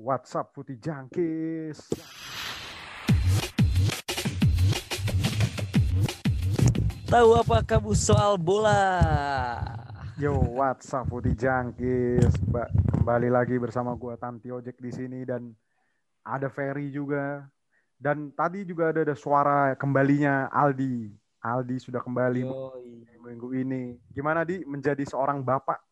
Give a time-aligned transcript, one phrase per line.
[0.00, 1.76] WhatsApp Putih Jangkis.
[7.04, 8.80] Tahu apa kamu soal bola?
[10.16, 12.32] Yo, WhatsApp Putih Jangkis.
[12.48, 15.52] Ba- Kembali lagi bersama gua Tanti Ojek di sini dan
[16.24, 17.44] ada Ferry juga.
[18.00, 21.12] Dan tadi juga ada, ada suara kembalinya Aldi.
[21.44, 23.04] Aldi sudah kembali Yoi.
[23.20, 24.00] minggu ini.
[24.12, 25.89] Gimana di menjadi seorang bapak?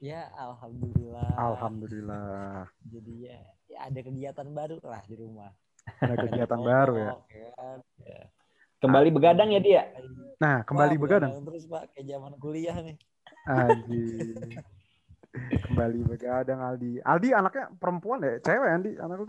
[0.00, 1.28] Ya, alhamdulillah.
[1.36, 2.64] Alhamdulillah.
[2.88, 3.36] Jadi ya,
[3.68, 5.52] ya ada kegiatan baru lah di rumah.
[6.00, 7.12] Ada kegiatan baru ya.
[7.52, 7.78] Kan?
[8.00, 8.20] Ya.
[8.80, 9.92] Kembali begadang ya dia.
[10.40, 11.32] Nah, kembali Wah, begadang.
[11.44, 12.96] terus Pak kayak zaman kuliah nih.
[13.44, 14.56] Anjing.
[15.68, 17.04] Kembali begadang Aldi.
[17.04, 18.40] Aldi anaknya perempuan ya?
[18.40, 19.26] Cewek Andi anak lu?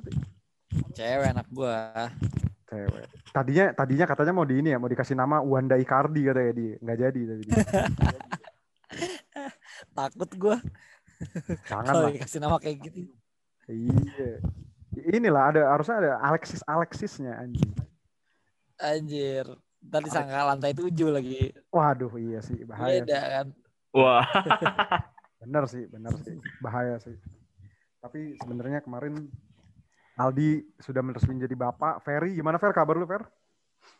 [0.95, 2.07] Cewek anak gua.
[2.71, 3.05] Cewek.
[3.35, 6.79] Tadinya tadinya katanya mau di ini ya, mau dikasih nama Wanda Icardi katanya dia.
[6.79, 7.59] Nggak jadi tapi dia.
[9.91, 10.57] Takut gua
[11.69, 12.09] Jangan lah.
[12.13, 13.13] dikasih nama kayak gitu.
[13.69, 14.41] Iya.
[15.13, 17.71] Inilah ada harusnya ada Alexis Alexisnya anjing.
[18.81, 19.45] Anjir.
[19.81, 21.53] Tadi sangka lantai tujuh lagi.
[21.73, 23.01] Waduh, iya sih bahaya.
[23.01, 23.47] Beda kan.
[23.93, 24.25] Wah.
[25.41, 26.37] Bener sih, bener sih.
[26.61, 27.17] Bahaya sih.
[27.97, 29.25] Tapi sebenarnya kemarin
[30.13, 32.05] Aldi sudah resmi jadi bapak.
[32.05, 32.77] Ferry, gimana Fer?
[32.77, 33.25] Kabar lu Fer?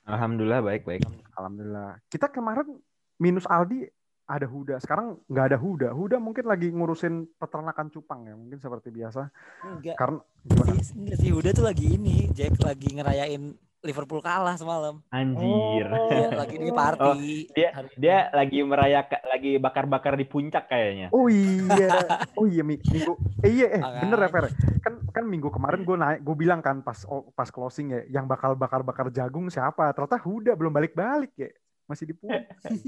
[0.06, 1.02] Alhamdulillah baik baik.
[1.34, 1.98] Alhamdulillah.
[2.14, 2.78] Kita kemarin
[3.18, 3.90] minus Aldi
[4.28, 4.76] ada Huda.
[4.80, 5.90] Sekarang nggak ada Huda.
[5.92, 8.36] Huda mungkin lagi ngurusin peternakan cupang ya.
[8.38, 9.28] Mungkin seperti biasa.
[9.66, 9.96] Enggak.
[10.00, 10.72] Karena gimana?
[10.80, 15.02] Si, enggak si Huda tuh lagi ini, Jack lagi ngerayain Liverpool kalah semalam.
[15.10, 15.90] Anjir.
[15.90, 16.06] Oh.
[16.14, 17.50] Dia lagi di party.
[17.50, 17.98] dia hari ini.
[17.98, 21.10] dia lagi merayakan lagi bakar-bakar di puncak kayaknya.
[21.10, 21.90] Oh iya,
[22.38, 24.46] oh iya Mi- minggu, eh, iya eh bener ya Fer.
[24.86, 28.30] Kan kan minggu kemarin gue naik, gue bilang kan pas oh, pas closing ya, yang
[28.30, 29.90] bakal bakar bakar jagung siapa?
[29.98, 31.50] Ternyata Huda belum balik balik ya,
[31.92, 32.16] masih di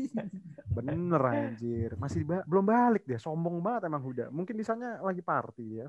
[0.79, 4.31] bener anjir, masih ba- belum balik dia, sombong banget emang Huda.
[4.31, 5.87] Mungkin di sana lagi party ya.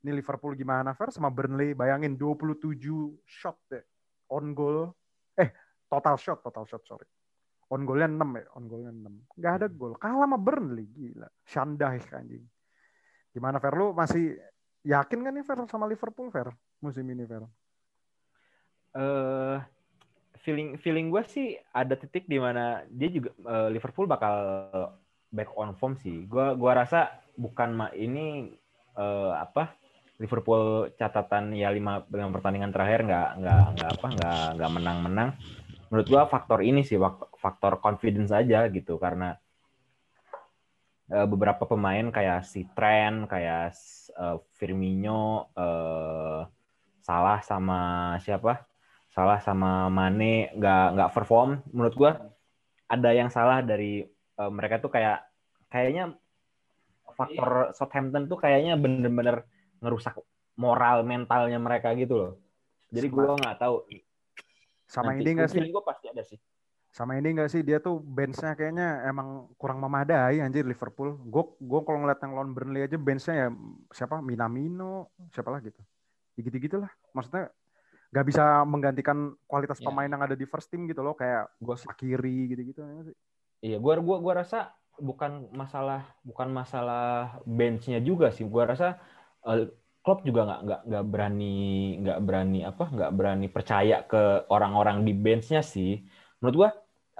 [0.00, 1.76] Ini Liverpool gimana Fer sama Burnley?
[1.76, 2.80] Bayangin 27
[3.28, 3.84] shot deh,
[4.32, 4.88] on goal,
[5.36, 5.52] eh
[5.92, 7.04] total shot, total shot sorry.
[7.70, 9.36] On goalnya 6 ya, on goalnya 6.
[9.38, 9.92] Nggak ada gol.
[10.00, 11.28] Kalah sama Burnley, gila.
[11.44, 12.42] Shandai anjing.
[13.30, 13.76] Gimana Fer?
[13.76, 14.34] Lu masih
[14.82, 16.50] yakin kan nih Fer sama Liverpool Fer?
[16.82, 17.44] Musim ini Fer?
[18.90, 19.58] Eh
[20.40, 24.34] feeling feeling gue sih ada titik di mana dia juga eh, Liverpool bakal
[25.30, 26.26] back on form sih.
[26.26, 28.50] Gua gua rasa bukan ma ini
[28.98, 29.74] eh, apa
[30.20, 35.30] Liverpool catatan ya lima, lima pertandingan terakhir nggak nggak nggak apa nggak nggak menang menang.
[35.88, 36.98] Menurut gua faktor ini sih
[37.40, 39.38] faktor confidence aja gitu karena
[41.08, 43.72] eh, beberapa pemain kayak si Trent kayak
[44.18, 46.42] eh, Firmino eh,
[47.00, 47.80] Salah sama
[48.20, 48.69] siapa?
[49.10, 51.58] Salah sama Mane nggak nggak perform.
[51.74, 52.12] Menurut gua
[52.86, 55.26] ada yang salah dari eh, mereka tuh kayak
[55.70, 56.14] kayaknya
[57.14, 59.44] faktor Southampton tuh kayaknya bener-bener
[59.82, 60.14] ngerusak
[60.54, 62.32] moral mentalnya mereka gitu loh.
[62.94, 63.82] Jadi gua nggak tahu.
[64.86, 65.60] Sama Nanti ini enggak sih?
[65.70, 66.38] gua pasti ada sih.
[66.90, 67.62] Sama ini enggak sih?
[67.62, 71.14] Dia tuh benchnya kayaknya emang kurang memadai anjir Liverpool.
[71.22, 73.48] Gue gue kalau ngeliat yang lawan Burnley aja benchnya ya
[73.94, 74.18] siapa?
[74.18, 75.78] Minamino, siapa lah gitu.
[76.34, 76.90] Gitu-gitu lah.
[77.14, 77.54] Maksudnya
[78.10, 79.86] nggak bisa menggantikan kualitas Ya.
[79.86, 83.14] pemain yang ada di first team gitu loh kayak Gua Sakiri gitu-gitu ya.
[83.62, 84.56] Iya, gua gua gua rasa
[84.98, 87.00] bukan masalah bukan masalah
[87.46, 88.44] benchnya juga sih.
[88.50, 88.98] Gua rasa
[89.46, 89.70] eh,
[90.02, 91.44] Klopp juga nggak nggak nggak berani
[92.02, 94.16] nggak berani apa nggak berani percaya ke
[94.54, 95.90] orang-orang di benchnya sih.
[96.40, 96.70] Menurut gua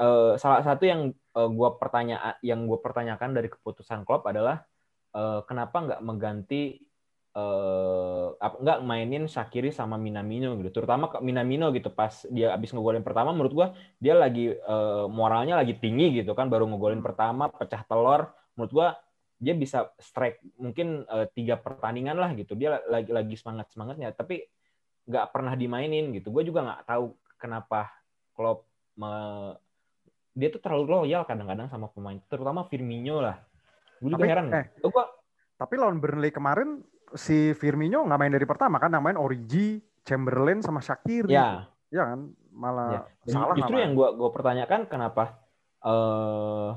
[0.02, 4.56] eh, salah satu yang eh, gua pertanyaan yang gua pertanyakan dari keputusan Klopp adalah
[5.16, 6.56] eh, kenapa nggak mengganti
[7.30, 10.82] eh apa- nggak mainin Shakiri sama Minamino gitu.
[10.82, 13.68] Terutama ke Minamino gitu pas dia abis ngegolin pertama menurut gua
[14.02, 18.34] dia lagi eh, moralnya lagi tinggi gitu kan baru ngegolin pertama pecah telur.
[18.58, 18.88] Menurut gua
[19.40, 22.58] dia bisa strike mungkin eh, tiga pertandingan lah gitu.
[22.58, 24.42] Dia lagi lagi semangat semangatnya tapi
[25.06, 26.30] nggak pernah dimainin gitu.
[26.30, 27.90] Gue juga nggak tahu kenapa
[28.34, 29.58] Klopp me-
[30.30, 33.42] dia tuh terlalu loyal kadang-kadang sama pemain terutama Firmino lah.
[33.98, 34.50] Gue juga heran.
[34.54, 35.06] eh, Tuh gua
[35.60, 36.80] Tapi lawan Burnley kemarin
[37.14, 41.30] si Firmino nggak main dari pertama kan, yang main Origi, Chamberlain sama Shakiri.
[41.30, 43.34] ya Ya kan, malah Ya.
[43.34, 45.42] Salah justru yang gue gue pertanyakan kenapa
[45.82, 46.70] eh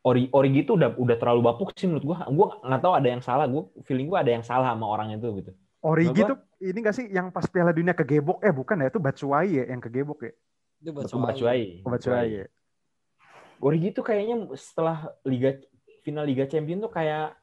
[0.00, 2.16] Ori Origi itu udah udah terlalu bapuk sih menurut gue.
[2.32, 3.44] Gue nggak tahu ada yang salah.
[3.44, 5.52] Gue feeling gue ada yang salah sama orang itu gitu.
[5.80, 6.36] Origi Kenapa?
[6.36, 8.44] tuh ini gak sih yang pas Piala Dunia kegebok?
[8.44, 10.32] Eh bukan ya, itu Batshuayi ya yang kegebok ya.
[10.80, 11.80] Itu Batshuayi.
[11.84, 12.46] Batshuayi ya.
[13.60, 15.56] Origi itu kayaknya setelah liga
[16.00, 17.36] final Liga Champion tuh kayak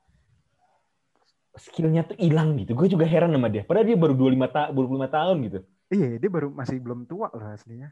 [1.57, 2.73] skillnya tuh hilang gitu.
[2.73, 3.61] Gue juga heran sama dia.
[3.61, 5.59] Padahal dia baru 25 ta 25 tahun gitu.
[5.87, 7.91] Iya, dia baru masih belum tua lah aslinya.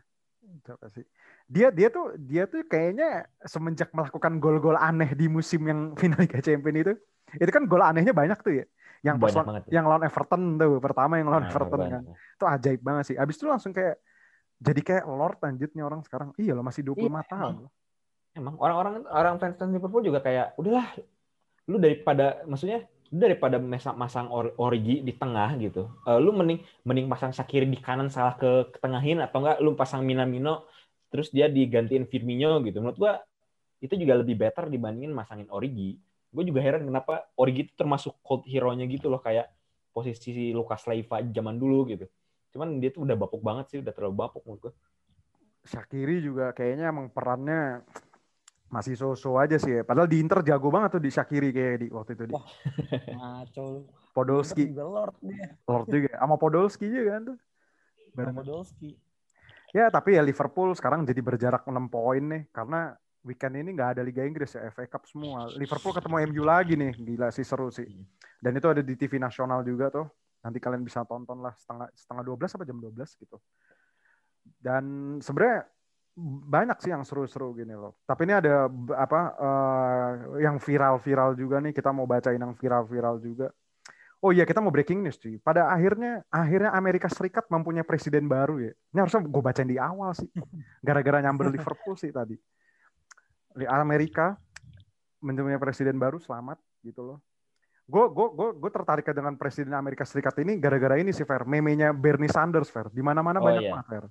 [0.62, 1.04] Coba sih.
[1.46, 6.40] Dia dia tuh dia tuh kayaknya semenjak melakukan gol-gol aneh di musim yang final Liga
[6.40, 6.94] Champions itu,
[7.36, 8.66] itu kan gol anehnya banyak tuh ya.
[9.02, 9.64] Yang pas lawan- banget.
[9.70, 12.02] yang lawan Everton tuh, pertama yang lawan Nah, Everton banyak.
[12.02, 12.04] kan.
[12.38, 13.16] Itu ajaib banget sih.
[13.16, 13.98] Abis itu langsung kayak
[14.56, 16.30] jadi kayak Lord lanjutnya orang sekarang.
[16.36, 17.54] Iya loh masih 25 Iya, tahun.
[17.60, 17.70] emang.
[18.36, 20.92] Emang orang-orang orang fans Liverpool juga kayak udahlah
[21.66, 25.90] lu daripada maksudnya daripada masa- masang or- Origi di tengah gitu.
[26.08, 30.02] eh, lu mending mending pasang Shakiri di kanan salah ke ketengahin atau enggak lu pasang
[30.02, 30.66] Minamino
[31.14, 32.82] terus dia digantiin Firmino gitu.
[32.82, 33.14] Menurut gua
[33.84, 36.00] itu juga lebih better dibandingin masangin Origi.
[36.34, 39.48] Gue juga heran kenapa Origi itu termasuk cult hero-nya gitu loh kayak
[39.96, 42.06] posisi Lucas Leiva zaman dulu gitu.
[42.52, 44.74] Cuman dia tuh udah bapuk banget sih, udah terlalu bapuk menurut gue.
[45.66, 47.82] Shakiri juga kayaknya emang perannya
[48.70, 49.82] masih so-so aja sih ya.
[49.86, 52.46] Padahal di Inter jago banget tuh di Shakiri kayak di waktu itu di Wah.
[53.18, 53.66] Ngaco.
[54.16, 55.48] Podolski, juga Lord dia.
[55.68, 56.12] Lord juga.
[56.16, 57.38] Sama Podolski juga kan tuh.
[58.16, 58.36] Bareng.
[58.40, 58.90] Podolski.
[59.76, 62.96] Ya tapi ya Liverpool sekarang jadi berjarak 6 poin nih karena
[63.28, 65.52] weekend ini nggak ada Liga Inggris ya FA Cup semua.
[65.58, 67.84] Liverpool ketemu MU lagi nih, gila sih seru sih.
[68.40, 70.08] Dan itu ada di TV nasional juga tuh.
[70.46, 73.38] Nanti kalian bisa tonton lah setengah setengah 12 apa jam 12 gitu.
[74.62, 74.84] Dan
[75.20, 75.66] sebenarnya
[76.24, 78.00] banyak sih yang seru-seru gini loh.
[78.08, 80.12] Tapi ini ada apa eh,
[80.48, 81.76] yang viral-viral juga nih.
[81.76, 83.52] Kita mau bacain yang viral-viral juga.
[84.24, 85.38] Oh iya kita mau breaking news cuy.
[85.38, 88.72] Pada akhirnya akhirnya Amerika Serikat mempunyai presiden baru ya.
[88.96, 90.32] Ini harusnya gue bacain di awal sih.
[90.82, 92.40] Gara-gara nyamber Liverpool sih tadi.
[93.56, 94.40] Di Amerika
[95.20, 97.20] mempunyai presiden baru selamat gitu loh.
[97.86, 101.44] Gue gue gue gue tertarik dengan presiden Amerika Serikat ini gara-gara ini sih Fer.
[101.46, 102.88] Memenya Bernie Sanders Fer.
[102.90, 103.72] Di mana-mana Oh, banyak iya.
[103.76, 104.06] banget Fer.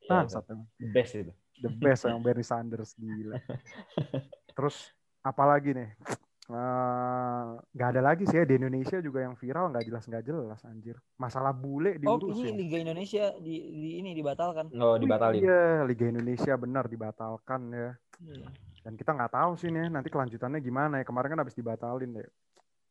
[0.00, 1.30] Iya, Nah, satu best itu.
[1.60, 3.38] The best yang Bernie Sanders gila.
[4.56, 4.90] Terus
[5.20, 5.90] apalagi nih?
[6.50, 7.46] Eh,
[7.78, 10.98] nggak ada lagi sih ya di Indonesia juga yang viral nggak jelas nggak jelas anjir.
[11.14, 14.66] Masalah bule Oh, diurus ini Liga Indonesia di, di ini dibatalkan.
[14.74, 15.38] Oh, dibatalin.
[15.38, 17.90] Iya, Liga Indonesia benar dibatalkan ya.
[18.18, 18.48] Iya.
[18.82, 21.04] Dan kita nggak tahu sih nih nanti kelanjutannya gimana ya.
[21.06, 22.28] Kemarin kan habis dibatalin deh.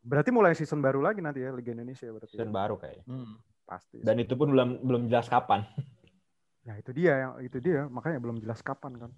[0.07, 2.39] Berarti mulai season baru lagi nanti ya Liga Indonesia berarti.
[2.39, 3.03] Season baru kayaknya.
[3.11, 3.43] Hmm.
[3.67, 3.99] Pasti.
[3.99, 5.67] Dan itu pun belum belum jelas kapan.
[6.67, 9.11] Ya itu dia yang itu dia makanya belum jelas kapan kan.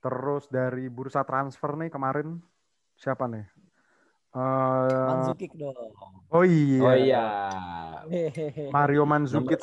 [0.00, 2.40] Terus dari bursa transfer nih kemarin
[2.96, 3.44] siapa nih?
[4.36, 5.72] Eh, Manzukic dong.
[6.28, 6.80] oh iya.
[6.84, 7.24] Oh iya.
[8.68, 9.60] Mario Nomor, Mandzukic.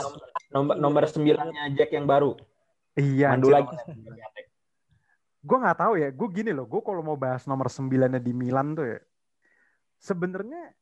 [0.50, 2.34] nomor, nomor sembilannya Jack yang baru.
[2.98, 3.38] Iya.
[3.38, 3.74] Mandu lagi.
[5.46, 6.10] Gue nggak tahu ya.
[6.10, 6.66] Gue gini loh.
[6.66, 9.00] Gue kalau mau bahas nomor sembilannya di Milan tuh ya.
[10.01, 10.74] Sebenarnya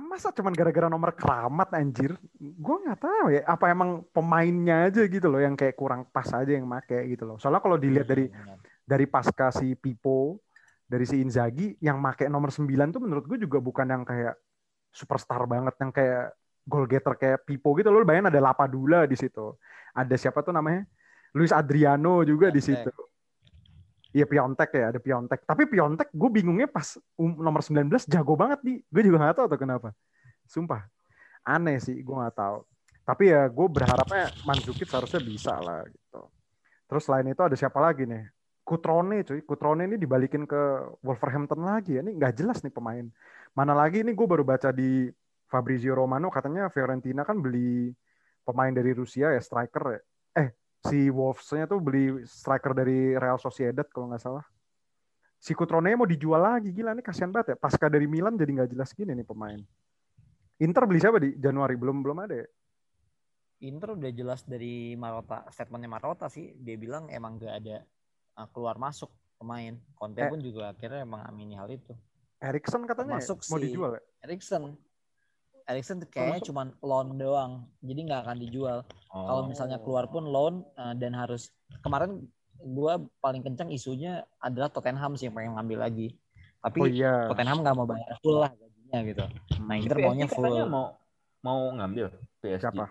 [0.00, 2.16] masa cuman gara-gara nomor keramat anjir?
[2.38, 3.42] Gue nggak tahu ya.
[3.44, 7.36] Apa emang pemainnya aja gitu loh yang kayak kurang pas aja yang make gitu loh.
[7.36, 8.30] Soalnya kalau dilihat dari
[8.82, 10.40] dari pasca si Pipo,
[10.86, 14.36] dari si Inzaghi yang make nomor 9 tuh menurut gue juga bukan yang kayak
[14.92, 18.04] superstar banget yang kayak goal getter kayak Pipo gitu loh.
[18.06, 19.56] Bayangin ada Lapadula di situ.
[19.92, 20.86] Ada siapa tuh namanya?
[21.32, 22.92] Luis Adriano juga di situ.
[24.12, 25.40] Iya Piontek ya, ada Piontek.
[25.48, 28.78] Tapi Piontek gue bingungnya pas um- nomor 19 jago banget nih.
[28.92, 29.88] Gue juga nggak tahu tuh kenapa.
[30.44, 30.84] Sumpah.
[31.42, 32.60] Aneh sih, gue nggak tahu.
[33.02, 36.28] Tapi ya gue berharapnya Mandzukic seharusnya bisa lah gitu.
[36.86, 38.28] Terus selain itu ada siapa lagi nih?
[38.62, 39.40] Kutrone cuy.
[39.42, 42.04] Kutrone ini dibalikin ke Wolverhampton lagi ya.
[42.04, 43.08] Ini nggak jelas nih pemain.
[43.56, 45.08] Mana lagi ini gue baru baca di
[45.48, 47.90] Fabrizio Romano katanya Fiorentina kan beli
[48.44, 50.00] pemain dari Rusia ya striker ya.
[50.36, 50.48] Eh
[50.82, 54.44] si Wolves-nya tuh beli striker dari Real Sociedad kalau nggak salah.
[55.38, 57.56] Si Kutrone mau dijual lagi gila nih kasihan banget ya.
[57.58, 59.58] Pasca dari Milan jadi nggak jelas gini nih pemain.
[60.58, 62.46] Inter beli siapa di Januari belum belum ada ya?
[63.62, 67.86] Inter udah jelas dari Marota, statementnya Marota sih, dia bilang emang gak ada
[68.34, 69.06] uh, keluar masuk
[69.38, 69.78] pemain.
[69.94, 70.26] Conte Eh.
[70.26, 71.94] pun juga akhirnya emang amini hal itu.
[72.42, 74.02] Erikson katanya Termasuk mau si- dijual ya?
[74.26, 74.74] Erikson,
[75.72, 78.78] Erikson tuh kayaknya cuma loan doang, jadi nggak akan dijual.
[79.08, 79.24] Oh.
[79.26, 81.50] Kalau misalnya keluar pun loan uh, dan harus
[81.80, 82.28] kemarin
[82.62, 86.08] gua paling kencang isunya adalah Tottenham sih yang pengen ngambil lagi.
[86.62, 87.26] Tapi Oh iya.
[87.26, 89.24] Tottenham nggak mau bayar full lah gajinya gitu.
[89.64, 90.44] Nah Inter PSG maunya full.
[90.46, 90.86] katanya mau
[91.42, 92.06] mau ngambil
[92.38, 92.62] PSG.
[92.62, 92.84] Siapa?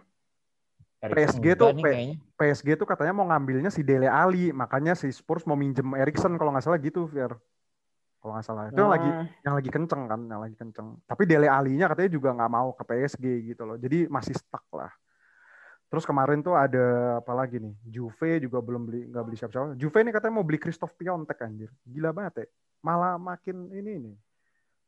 [1.02, 2.16] PSG Enggak tuh nih P- kayaknya.
[2.36, 6.52] PSG tuh katanya mau ngambilnya si Dele Ali, makanya si Spurs mau minjem Erikson kalau
[6.54, 7.38] nggak salah gitu, Fier.
[8.22, 8.64] Kalau nggak salah.
[8.70, 9.10] Itu yang lagi
[9.42, 10.88] yang lagi kenceng kan, yang lagi kenceng.
[11.10, 13.82] Tapi Dele Alinya katanya juga nggak mau ke PSG gitu loh.
[13.82, 14.94] Jadi masih stuck lah.
[15.92, 17.76] Terus kemarin tuh ada apa lagi nih?
[17.84, 19.76] Juve juga belum beli nggak beli siapa-siapa.
[19.76, 21.74] Juve ini katanya mau beli Christoph Piontek anjir.
[21.84, 22.48] Gila banget ya.
[22.86, 24.16] Malah makin ini nih.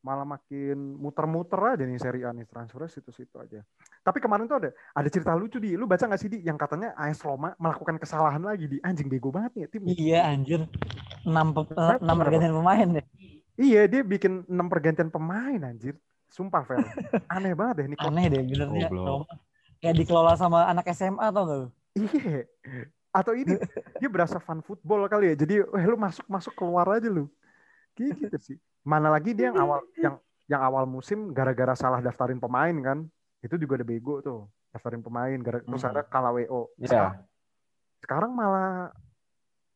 [0.04, 3.64] Malah makin muter-muter aja nih seri A nih transfer situ-situ aja.
[4.04, 5.80] Tapi kemarin tuh ada ada cerita lucu di.
[5.80, 9.32] Lu baca nggak sih di yang katanya AS Roma melakukan kesalahan lagi di anjing bego
[9.32, 9.82] banget nih tim.
[9.88, 10.68] Iya anjir.
[11.24, 12.20] 6 enam Kenapa?
[12.20, 13.06] pergantian pemain deh.
[13.56, 15.96] Iya dia bikin enam pergantian pemain anjir.
[16.28, 16.84] Sumpah Fer.
[17.40, 17.96] Aneh banget deh ini.
[17.96, 18.92] Aneh deh benernya.
[18.92, 19.08] Goblok.
[19.24, 19.36] Roma.
[19.80, 21.68] Kayak dikelola sama anak SMA atau enggak lu?
[21.96, 22.44] Iya.
[23.14, 23.56] Atau ini
[24.04, 25.36] dia berasa fun football kali ya.
[25.38, 27.30] Jadi, eh lu masuk masuk keluar aja lu.
[27.94, 28.58] Kayak gitu sih.
[28.84, 30.16] Mana lagi dia yang awal yang
[30.48, 33.08] yang awal musim gara-gara salah daftarin pemain kan.
[33.40, 34.48] Itu juga ada bego tuh.
[34.76, 35.92] Daftarin pemain gara terus Hmm.
[35.96, 36.72] ada kalah WO.
[36.76, 36.88] Iya.
[36.88, 37.14] Sekarang,
[38.04, 38.92] sekarang malah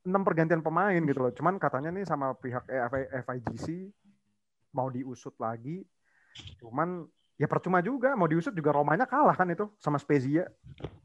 [0.03, 1.31] enam pergantian pemain gitu loh.
[1.31, 3.67] Cuman katanya nih sama pihak EFI FIGC
[4.71, 5.83] mau diusut lagi.
[6.59, 10.47] Cuman ya percuma juga mau diusut juga Romanya kalah kan itu sama Spezia.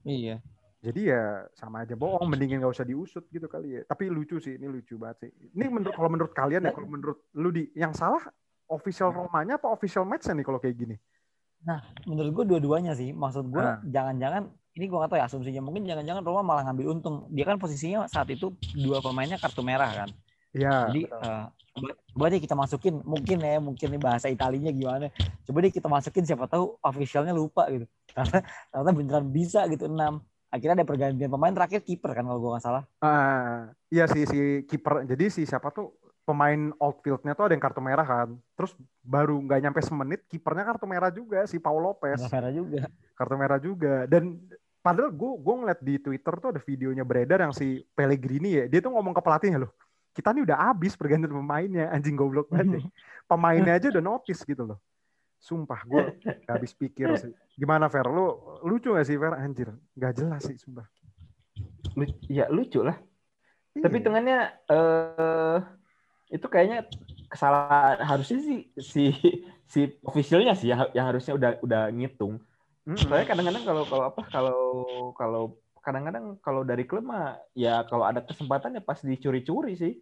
[0.02, 0.42] Iya.
[0.82, 3.82] Jadi ya sama aja bohong, mendingin nggak usah diusut gitu kali ya.
[3.86, 5.30] Tapi lucu sih, ini lucu banget sih.
[5.54, 8.18] Ini menurut kalau menurut kalian ya, kalau menurut lu di yang salah
[8.66, 10.96] official Romanya apa official match nih kalau kayak gini?
[12.10, 13.14] Menurut gue dua-duanya sih.
[13.14, 13.78] Maksud gue Ah.
[13.86, 17.30] jangan-jangan ini gue gak tahu ya asumsinya mungkin jangan-jangan Roma malah ngambil untung.
[17.30, 20.08] Dia kan posisinya saat itu dua pemainnya kartu merah kan.
[20.50, 20.90] Iya.
[20.90, 21.44] Jadi eh,
[21.78, 25.14] coba, coba deh kita masukin mungkin ya mungkin nih bahasa Italinya gimana.
[25.46, 27.86] Coba deh kita masukin siapa tahu officialnya lupa gitu.
[28.16, 30.24] Karena ternyata beneran bisa gitu enam.
[30.52, 32.84] Akhirnya ada pergantian pemain terakhir kiper kan kalau gue nggak salah.
[33.00, 35.08] Ah, iya si si kiper.
[35.08, 35.96] Jadi si siapa tuh
[36.28, 38.36] pemain outfieldnya tuh ada yang kartu merah kan.
[38.52, 42.20] Terus baru nggak nyampe semenit kipernya kartu merah juga si Paul Lopez.
[42.20, 42.80] Nggak merah juga.
[43.16, 44.36] kartu merah juga dan
[44.82, 48.82] padahal gue gue ngeliat di Twitter tuh ada videonya beredar yang si Pellegrini ya dia
[48.82, 49.72] tuh ngomong ke pelatihnya loh
[50.12, 52.80] kita nih udah habis pergantian pemainnya anjing goblok banget ya.
[53.30, 54.78] pemainnya aja udah notice gitu loh
[55.42, 56.04] sumpah gue
[56.46, 60.86] habis pikir sih gimana Fer lu lucu gak sih Fer anjir gak jelas sih sumpah
[61.92, 62.96] Lu- Ya lucu lah.
[63.76, 63.84] Iya.
[63.84, 64.38] Tapi hitungannya
[64.72, 65.58] eh
[66.32, 66.88] itu kayaknya
[67.28, 69.04] kesalahan harusnya sih si
[69.68, 72.40] si officialnya sih yang, yang harusnya udah udah ngitung.
[72.88, 72.96] Mm-mm.
[72.96, 74.60] Soalnya kadang-kadang kalau kalau apa kalau
[75.12, 75.42] kalau
[75.84, 80.00] kadang-kadang kalau dari klub mah ya kalau ada kesempatan ya pas dicuri-curi sih.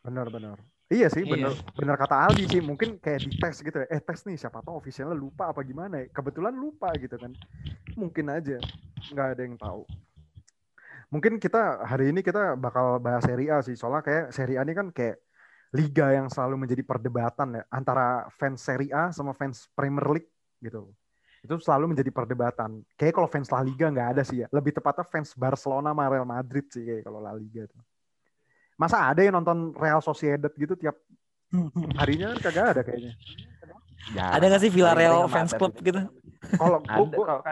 [0.00, 0.56] benar-benar
[0.90, 1.30] iya sih Iya.
[1.32, 4.58] benar benar kata Aldi sih mungkin kayak di tes gitu ya eh tes nih siapa
[4.60, 7.30] tahu officialnya lupa apa gimana ya kebetulan lupa gitu kan.
[7.94, 8.58] Mungkin aja
[9.10, 9.86] nggak ada yang tahu
[11.10, 14.74] mungkin kita hari ini kita bakal bahas Serie A sih soalnya kayak Serie A ini
[14.78, 15.18] kan kayak
[15.74, 20.30] liga yang selalu menjadi perdebatan ya antara fans Serie A sama fans Premier League
[20.62, 20.94] gitu
[21.40, 22.84] itu selalu menjadi perdebatan.
[23.00, 26.28] Kayak kalau fans La Liga nggak ada sih ya lebih tepatnya fans Barcelona sama Real
[26.28, 27.80] Madrid sih kayak kalau La Liga tuh
[28.80, 30.96] masa ada yang nonton Real Sociedad gitu tiap
[31.94, 33.12] harinya kan kagak ada kayaknya.
[34.10, 35.84] Ya, Ada nggak sih Villarreal fans club sih.
[35.84, 36.00] gitu?
[36.56, 36.80] kalau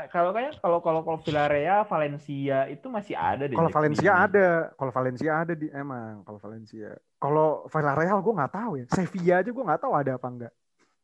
[0.09, 3.53] Kalau kayak kalau kalau kalau Villarreal, Valencia itu masih ada deh.
[3.53, 4.49] kalau di- Valencia di- ada.
[4.73, 6.97] Kalau Valencia ada di emang kalau Valencia.
[7.15, 8.85] Kalau Villarreal gue nggak tahu ya.
[8.89, 10.53] Sevilla aja gue nggak tahu ada apa enggak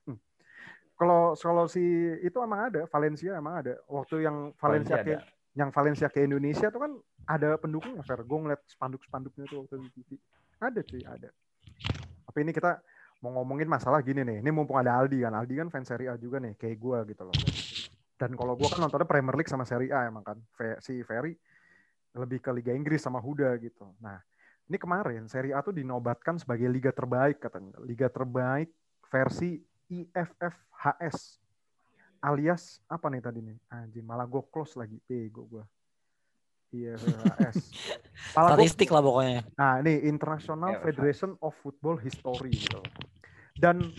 [0.05, 0.19] Hmm.
[0.97, 1.85] kalau kalau si
[2.19, 2.89] itu emang ada.
[2.89, 3.75] Valencia emang ada.
[3.85, 6.93] Waktu yang Valencia, Valencia ke yang Valencia ke Indonesia tuh kan
[7.31, 8.27] ada pendukungnya Fer.
[8.27, 10.11] Gue ngeliat spanduk-spanduknya tuh waktu di TV
[10.59, 11.31] ada cuy ada.
[12.27, 12.83] Tapi ini kita
[13.23, 14.43] mau ngomongin masalah gini nih.
[14.43, 15.33] Ini mumpung ada Aldi kan.
[15.33, 17.37] Aldi kan fans Serie A juga nih kayak gue gitu loh.
[18.19, 20.39] Dan kalau gue kan nontonnya Premier League sama Serie A emang kan.
[20.83, 21.39] Si Ferry
[22.15, 23.95] lebih ke Liga Inggris sama Huda gitu.
[24.03, 24.19] Nah,
[24.67, 27.79] ini kemarin Serie A tuh dinobatkan sebagai liga terbaik katanya.
[27.83, 28.71] Liga terbaik
[29.07, 31.44] versi IFFHS.
[32.25, 33.57] Alias apa nih tadi nih?
[33.69, 34.97] Anjing, malah gue close lagi.
[35.05, 35.65] Bego gue.
[36.75, 37.57] IFFHS.
[38.35, 39.47] Malah gua- Statistik lah pokoknya.
[39.55, 42.83] Nah, ini International Ya, Federation of Football History gitu.
[43.55, 43.95] Dan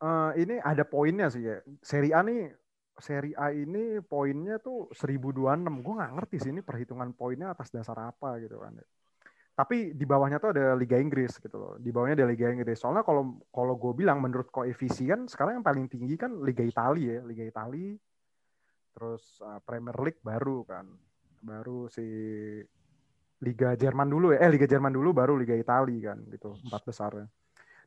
[0.00, 1.60] eh, ini ada poinnya sih ya.
[1.84, 2.48] Seri A nih
[2.96, 5.84] Seri A ini poinnya tuh 1026.
[5.84, 8.78] Gue nggak ngerti sih ini perhitungan poinnya atas dasar apa gitu kan.
[9.62, 11.72] Tapi di bawahnya tuh ada Liga Inggris gitu loh.
[11.78, 12.82] Di bawahnya ada Liga Inggris.
[12.82, 17.22] Soalnya kalau kalau gue bilang menurut koefisien sekarang yang paling tinggi kan Liga Italia ya,
[17.22, 17.94] Liga Italia.
[18.90, 20.90] Terus eh, Premier League baru kan.
[21.46, 22.02] Baru si
[23.38, 24.42] Liga Jerman dulu ya.
[24.42, 26.58] Eh Liga Jerman dulu baru Liga Italia kan gitu.
[26.66, 27.30] Empat besarnya.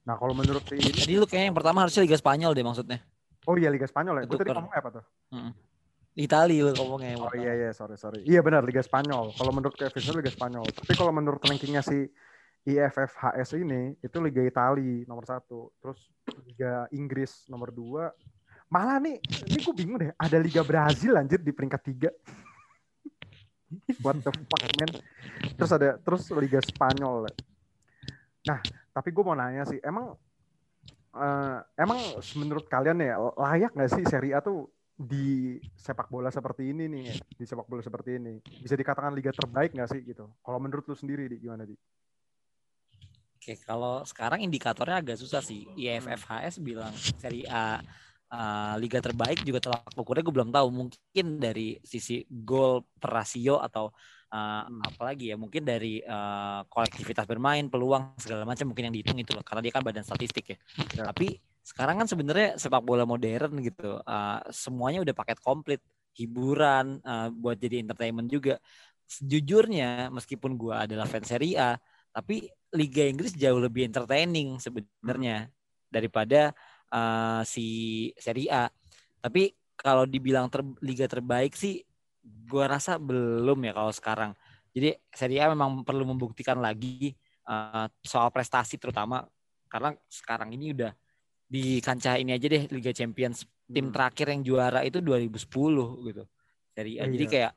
[0.08, 3.03] Nah, kalau menurut si ini Jadi lu kayaknya yang pertama harusnya Liga Spanyol deh maksudnya.
[3.51, 4.32] Oh iya Liga Spanyol ya.
[4.32, 5.03] Gue tadi ngomong apa tuh?
[6.16, 7.20] Itali lu ngomongnya.
[7.20, 8.24] Oh iya iya sorry sorry.
[8.24, 9.36] Iya benar Liga Spanyol.
[9.36, 10.64] Kalau menurut koefisien Liga Spanyol.
[10.72, 12.08] Tapi kalau menurut rankingnya si
[12.66, 15.76] IFFHS ini itu Liga Italia nomor satu.
[15.84, 16.00] Terus
[16.48, 18.16] Liga Inggris nomor dua.
[18.72, 19.20] Malah nih,
[19.52, 20.10] ini gue bingung deh.
[20.16, 22.10] Ada Liga Brazil anjir di peringkat tiga.
[24.04, 24.92] What the fuck man?
[25.60, 27.28] Terus ada terus Liga Spanyol.
[28.48, 28.60] Nah,
[28.96, 30.16] tapi gue mau nanya sih, emang
[31.12, 32.00] eh, emang
[32.40, 37.08] menurut kalian ya layak nggak sih Serie A tuh di sepak bola seperti ini nih,
[37.40, 40.32] di sepak bola seperti ini bisa dikatakan liga terbaik nggak sih gitu?
[40.40, 41.75] Kalau menurut lu sendiri di gimana di?
[43.36, 45.70] Oke, kalau sekarang indikatornya agak susah sih.
[45.78, 47.78] IFFHS bilang Serie A
[48.32, 50.68] uh, liga terbaik juga tolak ukurnya gue belum tahu.
[50.74, 53.94] Mungkin dari sisi gol per rasio atau
[54.34, 54.82] uh, Hmm.
[54.82, 59.46] apalagi ya, mungkin dari uh, kolektivitas bermain, peluang segala macam mungkin yang dihitung itu loh.
[59.46, 60.58] Karena dia kan badan statistik ya.
[60.98, 61.14] Ya.
[61.14, 65.82] Tapi sekarang kan sebenarnya sepak bola modern gitu, uh, semuanya udah paket komplit,
[66.14, 68.62] hiburan uh, buat jadi entertainment juga.
[69.10, 71.74] Sejujurnya meskipun gue adalah fans Serie A,
[72.14, 75.50] tapi Liga Inggris jauh lebih entertaining sebenarnya
[75.90, 76.54] daripada
[76.94, 77.66] uh, si
[78.22, 78.70] Serie A.
[79.18, 81.82] Tapi kalau dibilang ter, liga terbaik sih,
[82.22, 84.32] gue rasa belum ya kalau sekarang.
[84.70, 87.18] Jadi Serie A memang perlu membuktikan lagi
[87.50, 89.26] uh, soal prestasi terutama
[89.66, 90.94] karena sekarang ini udah
[91.46, 93.94] di kancah ini aja deh Liga Champions tim Hmm.
[93.94, 95.46] terakhir yang juara itu 2010
[96.04, 96.24] gitu.
[96.72, 97.06] Serie A.
[97.06, 97.32] Jadi Iya.
[97.32, 97.52] kayak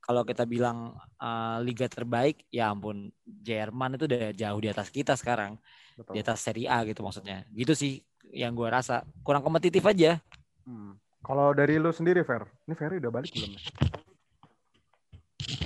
[0.00, 5.12] kalau kita bilang uh, liga terbaik, ya ampun Jerman itu udah jauh di atas kita
[5.14, 5.60] sekarang,
[5.94, 6.12] Betul.
[6.16, 7.44] di atas Serie A gitu maksudnya.
[7.50, 7.92] Gitu sih
[8.30, 10.16] yang gua rasa kurang kompetitif aja.
[10.64, 10.96] Hmm.
[11.20, 13.52] Kalau dari lu sendiri, Fer, ini Ferry udah balik belum?
[13.52, 13.60] ya?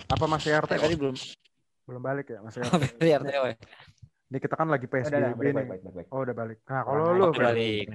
[0.08, 0.72] Apa masih RT?
[0.78, 1.14] Tadi belum
[1.84, 2.96] Belum balik ya, masih RT.
[2.98, 3.44] RTW.
[4.32, 5.52] Ini kita kan lagi Udah, udah, PSBB baik, nih.
[5.68, 6.08] baik, baik, baik.
[6.10, 6.58] Oh, udah balik.
[6.64, 7.86] Nah, kalau lu, balik.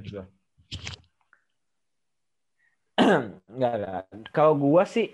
[3.50, 4.02] Enggak, enggak.
[4.30, 5.10] Kalau gua sih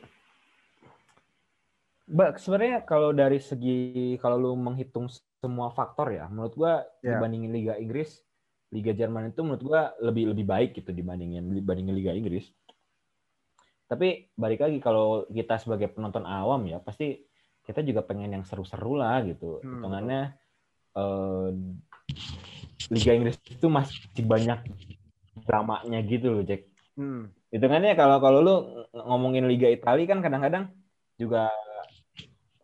[2.05, 5.10] Mbak, sebenarnya kalau dari segi kalau lu menghitung
[5.41, 7.17] semua faktor ya, menurut gua Ya.
[7.17, 8.22] dibandingin Liga Inggris,
[8.69, 12.45] Liga Jerman itu menurut gua lebih lebih baik gitu dibandingin dibandingin Liga Inggris.
[13.89, 17.25] Tapi balik lagi kalau kita sebagai penonton awam ya, pasti
[17.65, 19.62] kita juga pengen yang seru-seru lah gitu.
[19.65, 20.22] Hmm, Hitungannya
[20.95, 21.49] eh,
[22.91, 24.59] Liga Inggris itu masih banyak
[25.45, 26.65] dramanya gitu loh, Jack
[26.97, 28.55] hmm, hitungannya kalau kalau lu
[28.95, 30.71] ngomongin Liga Italia kan kadang-kadang
[31.15, 31.51] juga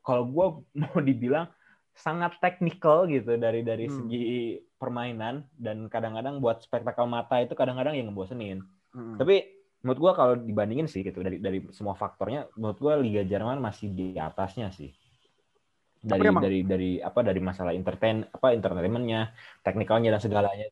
[0.01, 0.45] kalau gue
[0.81, 1.47] mau dibilang
[1.91, 3.95] sangat teknikal gitu dari dari Hmm.
[4.07, 8.65] segi permainan dan kadang-kadang buat spektakel mata itu kadang-kadang yang ngebosenin.
[8.95, 9.21] hmm.
[9.21, 9.45] Tapi
[9.85, 13.93] menurut gua kalau dibandingin sih gitu dari dari semua faktornya menurut gua Liga Jerman masih
[13.93, 14.89] di atasnya sih.
[16.01, 19.29] Dari emang- dari dari apa dari masalah entertain apa entertainmentnya,
[19.61, 20.67] teknikalnya dan segalanya.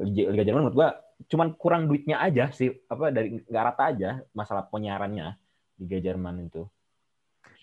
[0.00, 0.88] Liga, Jerman menurut gua
[1.28, 5.36] cuman kurang duitnya aja sih apa dari nggak rata aja masalah penyiarannya
[5.76, 6.64] Liga Jerman itu.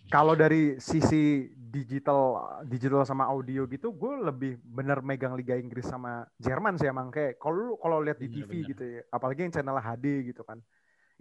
[0.10, 6.26] Kalau dari sisi digital digital sama audio gitu, gue lebih bener megang Liga Inggris sama
[6.42, 8.70] Jerman sih emang kayak kalau kalau lihat di Bener, TV bener.
[8.74, 10.58] gitu ya, apalagi yang channel HD gitu kan,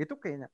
[0.00, 0.49] itu kayaknya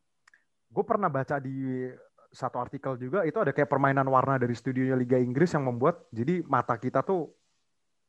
[0.67, 1.87] gue pernah baca di
[2.35, 6.42] satu artikel juga itu ada kayak permainan warna dari studionya Liga Inggris yang membuat jadi
[6.51, 7.31] mata kita tuh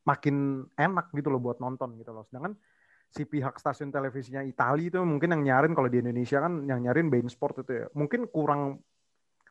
[0.05, 2.25] makin enak gitu loh buat nonton gitu loh.
[2.25, 2.57] Sedangkan
[3.13, 7.07] si pihak stasiun televisinya Italia itu mungkin yang nyarin kalau di Indonesia kan yang nyarin
[7.13, 8.81] Bein Sport itu ya, mungkin kurang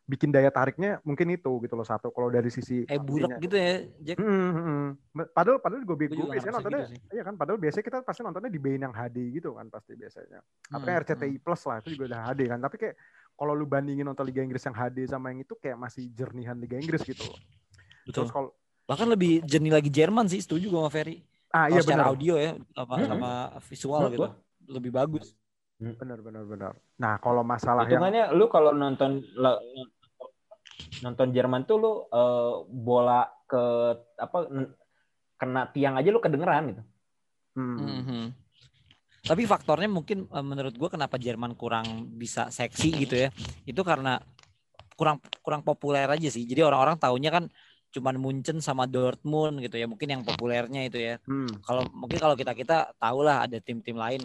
[0.05, 3.41] bikin daya tariknya mungkin itu gitu loh satu kalau dari sisi Eh ininya.
[3.41, 4.17] gitu ya, Jack.
[4.21, 4.65] Hmm, hmm,
[5.17, 5.33] hmm.
[5.33, 8.61] Padahal padahal gue, gue biasanya nontonnya gitu iya kan padahal biasanya kita pasti nontonnya di
[8.61, 10.45] Bein yang HD gitu kan pasti biasanya.
[10.69, 12.61] Atau Hmm, RCTI Plus lah itu juga udah HD kan.
[12.61, 12.97] Tapi kayak
[13.35, 16.77] kalau lu bandingin nonton Liga Inggris yang HD sama yang itu kayak masih jernihan Liga
[16.77, 17.39] Inggris gitu loh.
[18.05, 18.25] Betul.
[18.25, 18.51] Terus kalau
[18.85, 21.25] Bahkan lebih jernih lagi Jerman sih, setuju gue sama Ferry.
[21.51, 22.13] ah iya secara benar.
[22.13, 23.09] audio ya, apa Hmm.
[23.09, 23.31] sama
[23.65, 24.21] visual Menurut gitu.
[24.21, 24.31] gua.
[24.69, 25.27] Lebih bagus.
[25.75, 26.73] Benar benar benar.
[26.97, 29.25] Nah, kalau masalah yang Hitungannya lu kalau nonton
[31.01, 33.63] nonton Jerman tuh lu eh, bola ke
[34.17, 34.39] apa
[35.35, 36.83] kena tiang aja lu kedengeran gitu.
[37.55, 38.23] hmm, Mhm.
[39.25, 43.29] Tapi faktornya mungkin eh, menurut gue kenapa Jerman kurang bisa seksi gitu ya,
[43.65, 44.21] itu karena
[44.95, 46.45] kurang kurang populer aja sih.
[46.45, 47.49] Jadi orang-orang taunya kan
[47.95, 51.17] cuman Munchen sama Dortmund gitu ya, mungkin yang populernya itu ya.
[51.25, 51.65] hmm.
[51.65, 54.23] Kalau mungkin kalau kita kita tahu lah ada tim-tim lain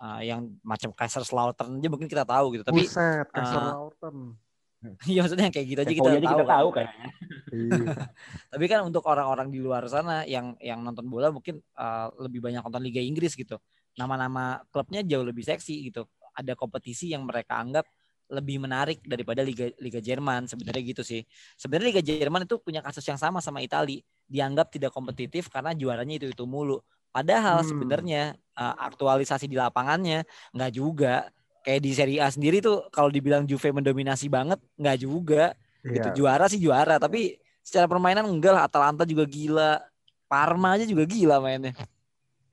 [0.00, 2.64] eh, yang macam Kaiserslautern aja mungkin kita tahu gitu.
[2.64, 4.38] Tapi Buset, ah, Kaiserslautern.
[5.10, 6.30] iya maksudnya kayak gitu aja Yang kita aja tahu.
[6.30, 6.54] kita kan.
[6.54, 7.08] tahu kayaknya.
[7.50, 7.86] Iya.
[8.54, 12.62] Tapi kan untuk orang-orang di luar sana yang yang nonton bola mungkin uh, lebih banyak
[12.62, 13.58] nonton Liga Inggris gitu.
[13.98, 16.06] Nama-nama klubnya jauh lebih seksi gitu.
[16.32, 17.82] Ada kompetisi yang mereka anggap
[18.28, 21.24] lebih menarik daripada Liga Liga Jerman sebenarnya gitu sih.
[21.58, 23.98] Sebenarnya Liga Jerman itu punya kasus yang sama sama Italia.
[24.28, 26.78] Dianggap tidak kompetitif karena juaranya itu itu mulu.
[27.10, 27.68] Padahal Hmm.
[27.72, 28.22] sebenarnya
[28.54, 30.22] uh, aktualisasi di lapangannya
[30.54, 31.28] nggak juga.
[31.58, 35.52] Kayak di Serie A sendiri tuh kalau dibilang Juve mendominasi banget nggak juga
[35.84, 36.16] gitu Iya.
[36.16, 39.78] juara sih juara tapi secara permainan enggak lah Atalanta juga gila
[40.26, 41.72] Parma aja juga gila mainnya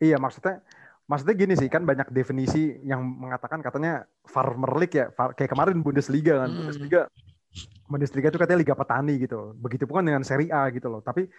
[0.04, 0.60] Iya maksudnya
[1.06, 5.82] maksudnya gini sih kan banyak definisi yang mengatakan katanya farmer league ya far- kayak kemarin
[5.86, 6.50] Bundesliga kan.
[6.50, 6.58] Hmm.
[6.66, 7.02] Bundesliga
[7.86, 11.06] Bundesliga itu katanya liga petani gitu begitu pun dengan Serie A gitu loh.
[11.06, 11.30] Tapi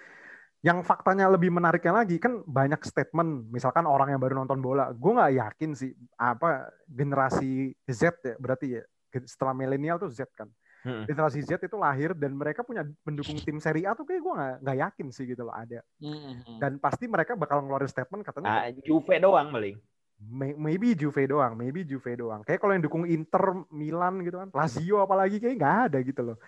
[0.64, 4.94] yang faktanya lebih menariknya lagi kan banyak statement misalkan orang yang baru nonton bola.
[4.94, 8.83] Gue nggak yakin sih apa generasi Z ya berarti ya.
[9.26, 10.48] Setelah milenial tuh Z kan
[10.87, 11.03] Hmm.
[11.03, 14.55] generasi Z itu lahir dan mereka punya pendukung tim Serie A tuh kayak gue nggak
[14.62, 16.62] nggak yakin sih gitu loh ada Hmm.
[16.62, 19.75] dan pasti mereka bakal ngeluarin statement katanya Ah, Juve doang paling.
[20.16, 22.40] May- maybe Juve doang, maybe Juve doang.
[22.40, 26.38] Kayak kalau yang dukung Inter, Milan gitu kan, Lazio apalagi kayak nggak ada gitu loh.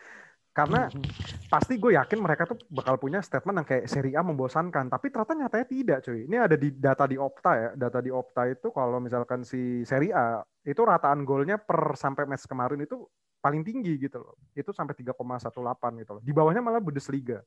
[0.57, 0.88] Karena
[1.53, 5.37] pasti gue yakin mereka tuh bakal punya statement yang kayak Serie A membosankan, tapi ternyata
[5.37, 6.24] nyatanya tidak, cuy.
[6.24, 10.16] Ini ada di data di Opta ya, data di Opta itu kalau misalkan si Serie
[10.16, 13.05] A itu rataan golnya per sampai match kemarin itu
[13.38, 14.35] paling tinggi gitu loh.
[14.53, 16.22] Itu sampai 3,18 gitu loh.
[16.22, 17.40] Di bawahnya malah Bundesliga.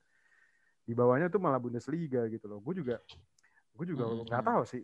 [0.82, 2.60] Di bawahnya tuh malah Bundesliga gitu loh.
[2.60, 2.99] Gue juga
[3.71, 4.27] gue juga Hmm.
[4.27, 4.84] nggak tahu sih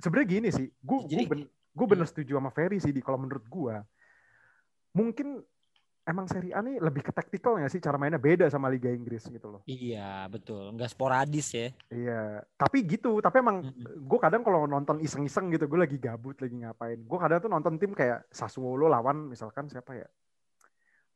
[0.00, 3.44] sebenarnya gini sih, gue gue ben, gue bener setuju sama Ferry sih di kalau menurut
[3.44, 3.74] gue
[4.92, 5.40] mungkin
[6.02, 9.22] emang Serie A nih lebih ke taktikal nggak sih cara mainnya beda sama Liga Inggris
[9.22, 9.60] gitu loh.
[9.64, 11.70] Iya betul, nggak sporadis ya.
[11.92, 13.22] Iya, tapi gitu.
[13.22, 14.02] Tapi emang Mm-mm.
[14.02, 16.98] gue kadang kalau nonton iseng-iseng gitu, gue lagi gabut, lagi ngapain.
[16.98, 20.08] Gue kadang tuh nonton tim kayak Sassuolo lawan misalkan siapa ya?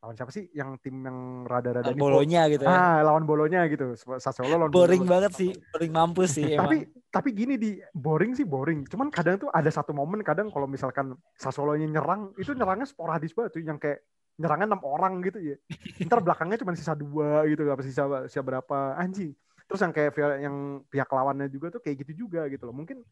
[0.07, 2.71] Lawan siapa sih yang tim yang rada-rada ini- Bolonya gitu ya.
[2.71, 3.99] Ah, lawan Bolonya gitu.
[4.23, 5.11] Sassuolo lawan Boring Bolo.
[5.19, 6.71] banget sih, boring mampus sih emang.
[6.71, 6.77] Tapi
[7.11, 8.87] tapi gini di boring sih boring.
[8.87, 13.59] Cuman kadang tuh ada satu momen kadang kalau misalkan Sassuolo-nya nyerang, itu nyerangnya sporadis banget
[13.59, 14.07] tuh yang kayak
[14.38, 15.59] nyerangnya enam orang gitu ya.
[16.07, 19.35] Ntar belakangnya cuma sisa dua gitu, apa sisa sisa berapa anjing.
[19.66, 22.79] Terus yang kayak yang pihak lawannya juga tuh kayak gitu juga gitu loh.
[22.79, 23.03] Mungkin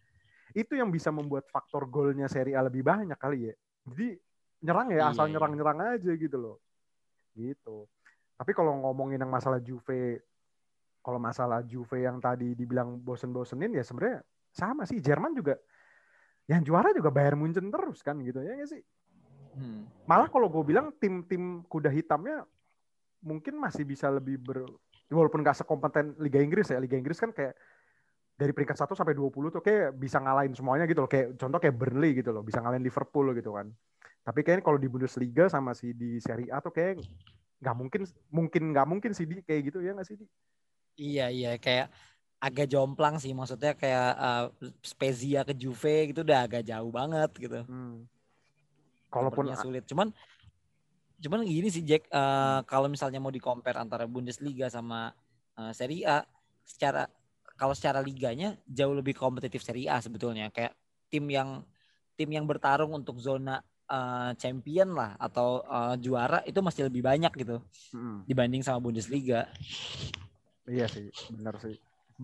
[0.55, 3.55] itu yang bisa membuat faktor golnya Serie A lebih banyak kali ya.
[3.83, 4.15] Jadi
[4.63, 5.35] nyerang ya asal iya.
[5.35, 6.57] nyerang-nyerang aja gitu loh.
[7.35, 7.87] Gitu.
[8.35, 10.23] Tapi kalau ngomongin yang masalah Juve
[11.05, 15.05] kalau masalah Juve yang tadi dibilang bosen-bosenin ya sebenarnya sama sih.
[15.05, 15.61] Jerman juga
[16.49, 18.83] yang juara juga Bayern Munchen terus kan gitu ya nggak sih?
[19.55, 19.87] Hmm.
[20.11, 22.43] malah kalau gue bilang tim-tim kuda hitamnya
[23.23, 24.67] mungkin masih bisa lebih ber
[25.07, 26.83] walaupun nggak sekompeten Liga Inggris ya.
[26.83, 27.55] Liga Inggris kan kayak
[28.35, 31.11] dari peringkat 1 sampai 20 tuh kayak bisa ngalahin semuanya gitu loh.
[31.13, 33.71] Kayak contoh kayak Burnley gitu loh bisa ngalahin Liverpool gitu kan
[34.25, 37.05] tapi kayaknya kalau di Bundesliga sama si di Serie A tuh kayak
[37.61, 40.27] nggak mungkin mungkin nggak mungkin sih di kayak gitu ya nggak sih di
[40.95, 41.91] Iya iya kayak
[42.39, 44.45] agak jomplang sih maksudnya kayak uh,
[44.85, 47.65] Spezia ke Juve gitu udah agak jauh banget gitu.
[47.67, 48.05] Hmm.
[49.11, 49.85] Kalaupun Sepertinya sulit.
[49.89, 50.09] Cuman
[51.19, 55.15] cuman gini sih Jack, eh, kalau misalnya mau di compare antara Bundesliga sama
[55.57, 56.27] eh, Serie A,
[56.67, 57.07] secara
[57.55, 60.51] kalau secara liganya jauh lebih kompetitif Serie A sebetulnya.
[60.51, 60.75] Kayak
[61.09, 61.63] tim yang
[62.19, 67.33] tim yang bertarung untuk zona eh, champion lah atau eh, juara itu masih lebih banyak
[67.37, 67.59] gitu
[67.95, 69.47] Mm, dibanding sama Bundesliga.
[70.67, 71.77] iya sih, benar sih.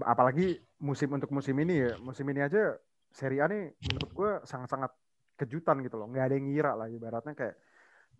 [0.03, 2.75] Apalagi musim untuk musim ini ya, musim ini aja
[3.11, 4.91] Serie A nih menurut gue sangat-sangat
[5.39, 6.11] kejutan gitu loh.
[6.11, 7.57] Nggak ada yang ngira lah ibaratnya kayak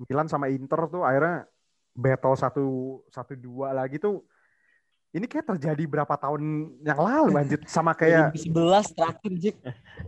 [0.09, 1.47] Milan sama Inter tuh akhirnya
[1.93, 2.67] battle satu
[3.11, 4.25] satu dua lagi tuh
[5.11, 9.57] ini kayak terjadi berapa tahun yang lalu anjir sama kayak 2011 terakhir Jack.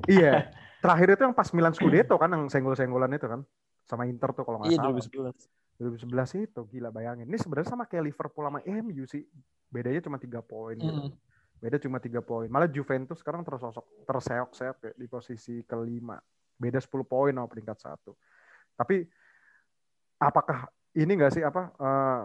[0.07, 0.35] iya
[0.83, 3.41] terakhir itu yang pas Milan Scudetto kan yang senggol-senggolan itu kan.
[3.87, 5.31] Sama Inter tuh kalau nggak Iya salah.
[5.31, 5.63] 2011.
[5.79, 7.27] 2011 itu gila bayangin.
[7.27, 9.23] Ini sebenarnya sama kayak Liverpool sama MU sih.
[9.71, 10.91] Bedanya cuma tiga poin gitu.
[10.91, 11.15] Mm.
[11.63, 12.51] beda cuma tiga poin.
[12.51, 16.19] Malah Juventus sekarang tersosok terseok-seok kayak di posisi kelima.
[16.59, 18.19] Beda 10 poin sama peringkat satu.
[18.75, 19.07] Tapi
[20.19, 20.67] apakah
[20.99, 22.23] ini enggak sih apa eh,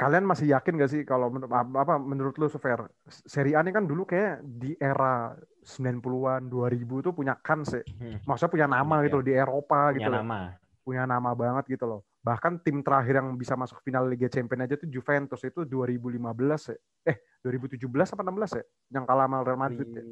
[0.00, 3.84] kalian masih yakin gak sih kalau menurut apa menurut lu Sofer Serie A ini kan
[3.84, 6.72] dulu kayak di era 90-an 2000
[7.04, 8.16] tuh punya kans ya Hmm.
[8.24, 9.04] maksudnya punya nama Iya.
[9.04, 10.40] gitu loh di Eropa Punya gitu loh nama.
[10.80, 12.00] punya nama banget gitu loh.
[12.20, 16.76] Bahkan tim terakhir yang bisa masuk final Liga Champions aja tuh Juventus itu 2015 ya.
[17.06, 18.64] Eh, 2017 apa 16 ya?
[18.90, 20.04] Yang kalah sama Real Madrid ya.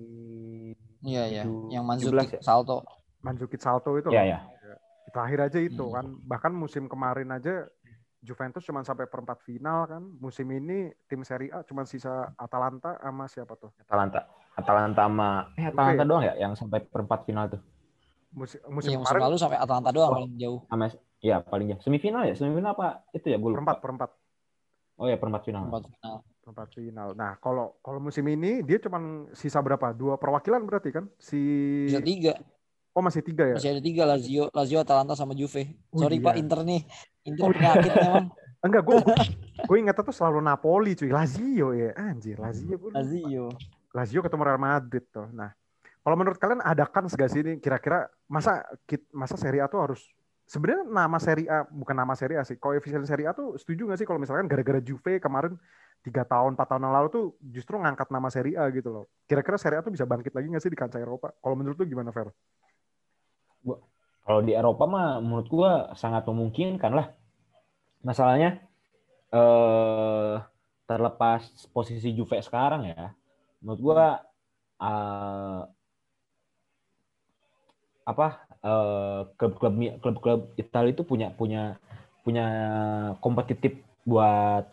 [1.00, 2.40] Iya iya, yang 17 Manzukic ya?
[2.40, 2.76] Salto.
[3.20, 4.26] Manzukic Salto itu Iya, loh.
[4.26, 4.38] ya.
[5.08, 5.94] Terakhir aja itu Hmm.
[5.94, 6.06] kan.
[6.22, 7.64] Bahkan musim kemarin aja
[8.18, 10.02] Juventus cuma sampai perempat final kan.
[10.18, 13.70] Musim ini tim Serie A cuma sisa Atalanta sama siapa tuh?
[13.86, 14.26] Atalanta.
[14.58, 17.62] Atalanta sama eh Atalanta doang ya yang sampai perempat final tuh.
[18.34, 20.16] Musim, musim Iya, musim kemarin lalu sampai Atalanta doang Oh.
[20.18, 20.60] paling jauh.
[20.66, 20.86] Sama
[21.22, 21.76] ya paling ya.
[21.78, 22.34] Semifinal ya?
[22.34, 23.06] Semifinal apa?
[23.14, 23.58] Itu ya gue lupa.
[23.62, 24.10] perempat perempat
[24.98, 25.70] Oh ya perempat final.
[25.70, 26.16] Empat final.
[26.42, 27.08] perempat final.
[27.14, 28.98] Nah, kalau kalau musim ini dia cuma
[29.30, 29.94] sisa berapa?
[29.94, 31.06] Dua perwakilan berarti kan?
[31.22, 31.38] Si
[31.86, 32.34] Bisa tiga.
[32.98, 33.54] Oh, masih tiga ya?
[33.54, 35.78] Masih ada tiga Lazio, Lazio, Atalanta sama Juve.
[35.94, 36.26] Oh, Sorry iya.
[36.26, 36.82] Pak Inter nih.
[37.28, 37.56] Inter Oh, iya.
[37.60, 38.26] penyakit memang.
[38.64, 38.96] Enggak, gue
[39.68, 42.90] gue ingatnya tuh selalu Napoli cuy, Lazio ya, anjir Lazio gue.
[42.90, 43.46] Lazio.
[43.94, 45.28] Lazio ketemu Real Madrid tuh.
[45.30, 45.52] Nah,
[46.02, 49.78] kalau menurut kalian ada kans gak sih ini kira-kira masa kit- masa Serie A tuh
[49.84, 50.00] harus
[50.48, 53.98] sebenarnya nama Serie A bukan nama Serie A sih, koefisien Serie A tuh setuju gak
[54.00, 55.54] sih kalau misalkan gara-gara Juve kemarin
[56.02, 59.04] tiga tahun empat tahun yang lalu tuh justru ngangkat nama Serie A gitu loh.
[59.28, 61.30] Kira-kira Serie A tuh bisa bangkit lagi gak sih di kancah Eropa?
[61.30, 62.30] Kalau menurut lu gimana Fer?
[64.24, 67.17] Kalau di Eropa mah menurut gua sangat memungkinkan lah.
[68.02, 68.62] Masalahnya
[69.28, 70.36] eh
[70.88, 71.42] terlepas
[71.76, 73.12] posisi Juve sekarang ya,
[73.60, 74.06] menurut gua
[74.80, 75.62] eh,
[78.08, 78.26] apa
[78.64, 81.76] eh, klub-klub klub-klub Italia itu punya punya
[82.24, 82.44] punya
[83.20, 84.64] kompetitif buat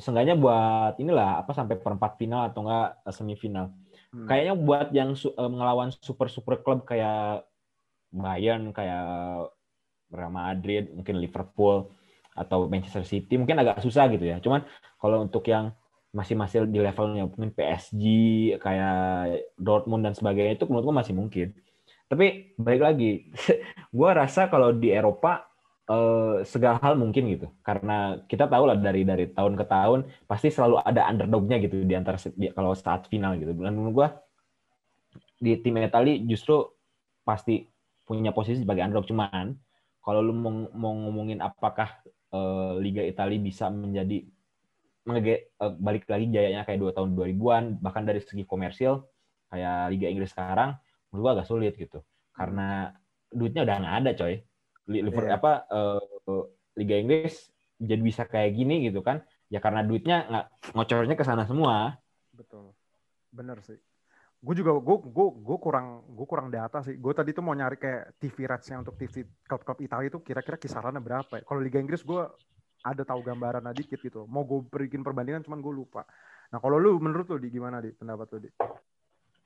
[0.00, 3.66] seenggaknya buat inilah apa sampai perempat final atau enggak eh, semifinal.
[4.10, 4.26] Hmm.
[4.26, 7.46] Kayaknya buat yang su- eh, ngelawan super super klub kayak
[8.10, 9.06] Bayern, kayak
[10.10, 11.86] Real Madrid, mungkin Liverpool
[12.40, 14.36] atau Manchester City mungkin agak susah gitu ya.
[14.40, 14.64] Cuman
[14.96, 15.76] kalau untuk yang
[16.10, 18.04] masih-masih di levelnya mungkin PSG
[18.58, 18.96] kayak
[19.54, 21.54] Dortmund dan sebagainya itu menurut gua masih mungkin.
[22.10, 23.10] Tapi balik lagi,
[23.96, 25.46] gua rasa kalau di Eropa
[25.90, 27.46] eh, segala hal mungkin gitu.
[27.62, 31.94] Karena kita tahu lah dari dari tahun ke tahun pasti selalu ada underdognya gitu di
[31.94, 33.54] antara di- kalau saat final gitu.
[33.54, 34.08] Dan menurut gua
[35.40, 36.60] di tim Italia justru
[37.24, 37.64] pasti
[38.04, 39.54] punya posisi sebagai underdog cuman
[40.00, 42.00] kalau lu mau, mau ngomongin apakah
[42.34, 44.26] uh, Liga Italia bisa menjadi
[45.06, 49.02] menge, uh, balik lagi jayanya kayak dua tahun 2000-an bahkan dari segi komersil
[49.50, 50.78] kayak Liga Inggris sekarang
[51.10, 52.00] menurut gua agak sulit gitu.
[52.34, 52.94] Karena
[53.30, 54.34] duitnya udah nggak ada coy.
[54.90, 55.38] Liverpool yeah.
[55.38, 56.02] apa uh,
[56.74, 59.22] Liga Inggris jadi bisa kayak gini gitu kan.
[59.50, 60.46] Ya karena duitnya nggak
[60.78, 61.98] ngocornya ke sana semua.
[62.34, 62.74] Betul.
[63.34, 63.78] Bener sih
[64.40, 67.76] gue juga gue gue gue kurang gue kurang data sih gue tadi tuh mau nyari
[67.76, 72.00] kayak TV ratsnya untuk TV klub-klub Italia itu kira-kira kisarannya berapa ya kalau Liga Inggris
[72.00, 72.24] gue
[72.80, 76.08] ada tahu gambaran dikit gitu mau gue bikin perbandingan cuman gue lupa
[76.48, 78.50] nah kalau lu menurut lu di gimana di pendapat lu di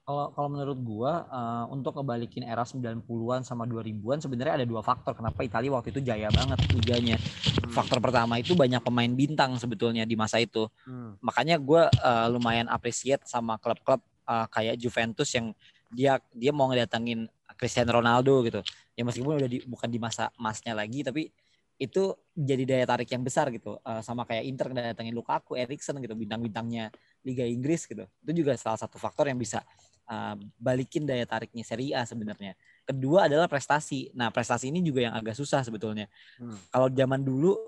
[0.05, 5.17] kalau kalau menurut gua uh, untuk ngebalikin era 90-an sama 2000-an sebenarnya ada dua faktor
[5.17, 7.17] kenapa Italia waktu itu jaya banget liganya.
[7.17, 7.73] Hmm.
[7.73, 10.69] Faktor pertama itu banyak pemain bintang sebetulnya di masa itu.
[10.85, 11.17] Hmm.
[11.25, 15.53] Makanya gua uh, lumayan appreciate sama klub-klub uh, kayak Juventus yang
[15.93, 18.61] dia dia mau ngedatangin Cristiano Ronaldo gitu.
[18.99, 21.31] Ya meskipun udah di, bukan di masa emasnya lagi tapi
[21.75, 23.79] itu jadi daya tarik yang besar gitu.
[23.83, 26.91] Uh, sama kayak Inter ngedatangin Lukaku, Erikson gitu bintang-bintangnya
[27.27, 28.07] Liga Inggris gitu.
[28.23, 29.63] Itu juga salah satu faktor yang bisa
[30.07, 32.55] uh, balikin daya tariknya Serie A sebenarnya.
[32.87, 34.15] Kedua adalah prestasi.
[34.15, 36.07] Nah, prestasi ini juga yang agak susah sebetulnya.
[36.39, 36.55] Hmm.
[36.71, 37.59] Kalau zaman dulu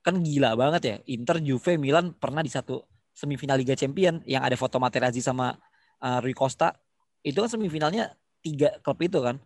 [0.00, 0.96] kan gila banget ya.
[1.12, 2.80] Inter, Juve, Milan pernah di satu
[3.12, 5.52] semifinal Liga Champion yang ada foto Materazzi sama
[6.02, 6.76] uh, Rui Costa.
[7.20, 9.36] Itu kan semifinalnya tiga klub itu kan.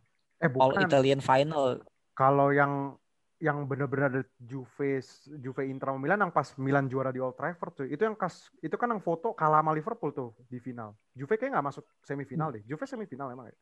[0.42, 0.62] Eh, bukan.
[0.62, 1.82] All Italian final.
[2.14, 2.94] Kalau yang
[3.42, 5.02] yang benar-benar ada Juve
[5.42, 7.86] Juve Inter Milan yang pas Milan juara di Old Trafford tuh.
[7.90, 10.94] Itu yang kas itu kan yang foto kalah sama Liverpool tuh di final.
[11.12, 12.62] Juve kayak nggak masuk semifinal deh.
[12.64, 13.56] Juve semifinal emang ya?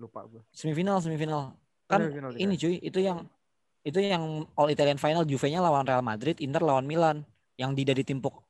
[0.00, 0.42] Lupa gue.
[0.50, 1.54] Semifinal, semifinal.
[1.86, 3.28] Kan semifinal ini cuy, itu yang
[3.86, 7.22] itu yang All Italian Final Juve-nya lawan Real Madrid, Inter lawan Milan
[7.54, 8.42] yang di dari timpuk.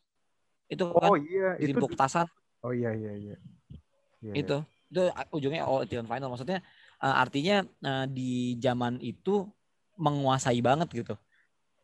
[0.68, 2.00] Itu oh, kan iya, di timpuk itu...
[2.00, 2.26] tasan.
[2.64, 3.36] Oh iya iya iya.
[4.22, 4.58] Iya itu.
[4.62, 4.66] Iya.
[4.88, 5.00] Itu
[5.36, 6.64] ujungnya All Italian Final maksudnya
[7.04, 9.44] uh, artinya uh, di zaman itu
[9.98, 11.14] menguasai banget gitu.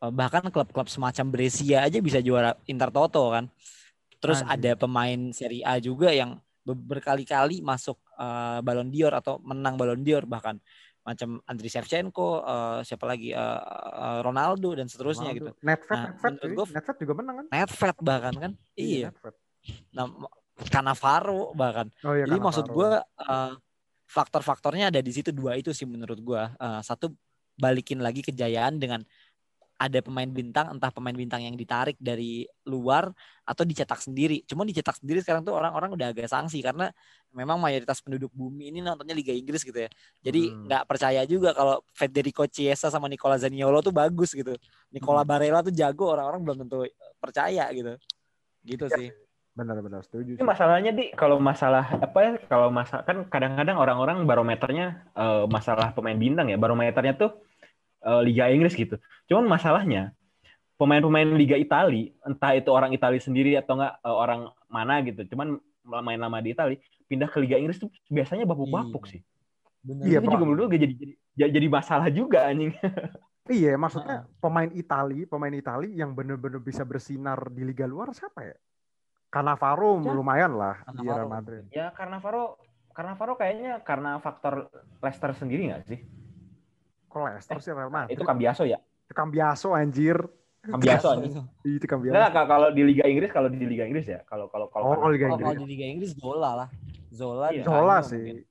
[0.05, 3.45] Eh, bahkan klub-klub semacam Brescia aja bisa juara Intertoto kan.
[4.19, 4.73] Terus Anjir.
[4.75, 10.25] ada pemain Serie A juga yang berkali-kali masuk uh, Ballon d'Or atau menang Ballon d'Or
[10.25, 10.57] bahkan
[11.05, 13.61] macam Andriy Shevchenko, uh, siapa lagi uh,
[13.93, 15.53] uh, Ronaldo dan seterusnya Ronaldo.
[15.53, 15.61] gitu.
[15.61, 17.45] Netfet, nah, Netfet, Netfet juga menang kan?
[17.53, 18.51] Netfet bahkan kan?
[18.73, 19.13] Iya.
[19.13, 19.31] iya.
[19.93, 20.09] Nah,
[20.55, 21.91] Cannavaro bahkan.
[22.03, 22.45] Oh, iya, Jadi Cannavaro.
[22.47, 23.53] maksud gue uh,
[24.07, 26.43] faktor-faktornya ada di situ dua itu sih menurut gue.
[26.59, 27.11] Uh, satu
[27.55, 29.03] balikin lagi kejayaan dengan
[29.75, 33.11] ada pemain bintang, entah pemain bintang yang ditarik dari luar
[33.43, 34.39] atau dicetak sendiri.
[34.47, 36.87] Cuma dicetak sendiri sekarang tuh orang-orang udah agak sanksi karena
[37.35, 39.91] memang mayoritas penduduk bumi ini nontonnya Liga Inggris gitu ya.
[40.23, 40.71] Jadi hmm.
[40.71, 40.89] nggak hmm.
[40.89, 44.55] percaya juga kalau Federico Chiesa sama Nicola Zaniolo tuh bagus gitu.
[44.95, 45.29] Nicola hmm.
[45.29, 46.87] Barella tuh jago, orang-orang belum tentu
[47.19, 47.99] percaya gitu.
[48.63, 48.95] Gitu ya.
[48.95, 49.09] sih.
[49.55, 50.35] Benar-benar setuju.
[50.35, 55.95] Ini masalahnya di kalau masalah apa ya kalau masalah kan kadang-kadang orang-orang barometernya uh, masalah
[55.95, 56.59] pemain bintang ya.
[56.59, 57.39] Barometernya tuh
[58.03, 58.99] uh, Liga Inggris gitu.
[59.31, 60.11] Cuman masalahnya
[60.75, 65.55] pemain-pemain Liga Italia, entah itu orang Italia sendiri atau enggak uh, orang mana gitu, cuman
[66.03, 66.75] main lama di Italia,
[67.07, 69.11] pindah ke Liga Inggris tuh biasanya bapuk-bapuk iya.
[69.15, 69.21] sih.
[69.85, 70.03] Bener.
[70.03, 70.95] Iya, itu juga menurut gue jadi,
[71.37, 72.73] jadi jadi masalah juga anjing.
[73.47, 78.57] iya, maksudnya pemain Italia, pemain Italia yang benar-benar bisa bersinar di liga luar siapa ya?
[79.35, 80.15] Cannavaro ya.
[80.15, 81.03] lumayan lah Cannavaro.
[81.03, 81.63] di Real Madrid.
[81.75, 82.55] Ya Cannavaro
[82.95, 84.71] Cannavaro kayaknya karena faktor
[85.03, 85.99] Leicester sendiri nggak sih?
[87.11, 88.15] Kok Leicester sih Real Madrid?
[88.15, 88.79] Itu Cambiaso ya?
[89.05, 90.15] Itu Cambiaso anjir.
[90.63, 91.43] Cambiaso anjir.
[91.67, 92.15] Itu Cambiaso.
[92.15, 95.27] Nah, kalau di Liga Inggris, kalau di Liga Inggris ya, kalau kalau kalau oh, Liga
[95.27, 95.43] Inggris.
[95.51, 96.69] Kalau di Liga Inggris Zola lah.
[97.11, 97.51] Zola.
[97.51, 97.67] Iya.
[97.67, 98.47] Zola sih.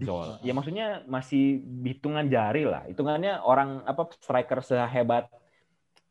[0.00, 0.40] Zola.
[0.40, 2.88] Ya maksudnya masih hitungan jari lah.
[2.88, 5.28] Hitungannya orang apa striker sehebat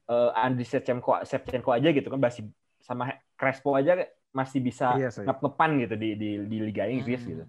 [0.06, 2.46] uh, Andriy Shevchenko, Shevchenko aja gitu kan masih
[2.82, 3.10] sama
[3.42, 3.98] Crespo aja
[4.30, 7.30] masih bisa iya, ngepan gitu di, di di Liga Inggris hmm.
[7.34, 7.44] gitu.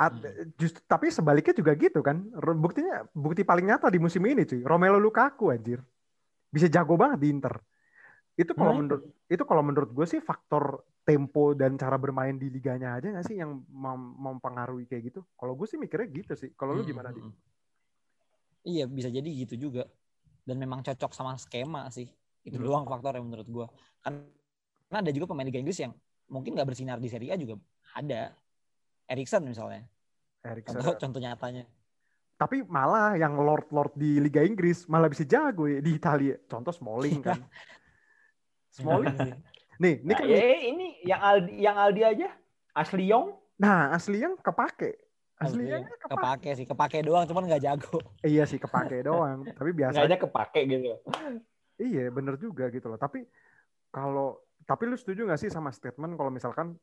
[0.00, 0.56] At, hmm.
[0.56, 2.24] just, tapi sebaliknya juga gitu kan.
[2.56, 4.64] Buktinya bukti paling nyata di musim ini cuy.
[4.64, 5.84] Romelu Lukaku anjir.
[6.48, 7.60] Bisa jago banget di Inter.
[8.32, 8.80] Itu kalau hmm.
[8.80, 13.26] menurut itu kalau menurut gue sih faktor tempo dan cara bermain di liganya aja gak
[13.26, 15.20] sih yang mem mempengaruhi kayak gitu.
[15.36, 16.50] Kalau gue sih mikirnya gitu sih.
[16.56, 17.20] Kalau lu gimana, Di?
[17.20, 17.34] Hmm,
[18.64, 19.84] iya, bisa jadi gitu juga.
[20.42, 22.08] Dan memang cocok sama skema sih.
[22.42, 22.64] Itu hmm.
[22.66, 23.66] doang faktor yang menurut gue.
[24.02, 24.26] Kan
[24.92, 25.96] karena ada juga pemain Liga Inggris yang
[26.28, 27.56] mungkin gak bersinar di Serie A juga
[27.96, 28.36] ada
[29.08, 29.88] Erikson misalnya.
[30.44, 30.76] Erikson.
[30.76, 31.64] Contoh, contoh nyatanya.
[32.36, 36.36] Tapi malah yang lord-lord di Liga Inggris malah bisa jago ya di Italia.
[36.44, 37.40] Contoh Smalling kan.
[38.76, 39.16] Smalling.
[39.80, 42.28] nih, ini kan nah, eh, ini yang Aldi yang Aldi aja
[42.76, 43.32] Asli Young.
[43.56, 45.00] Nah, Asli Young kepake.
[45.40, 46.12] Asli Young kepake.
[46.12, 47.96] kepake sih, kepake doang cuman nggak jago.
[48.20, 49.48] iya sih, kepake doang.
[49.56, 51.00] Tapi biasa aja kepake gitu.
[51.80, 53.00] iya, bener juga gitu loh.
[53.00, 53.24] Tapi
[53.88, 56.78] kalau tapi lu setuju gak sih sama statement kalau misalkan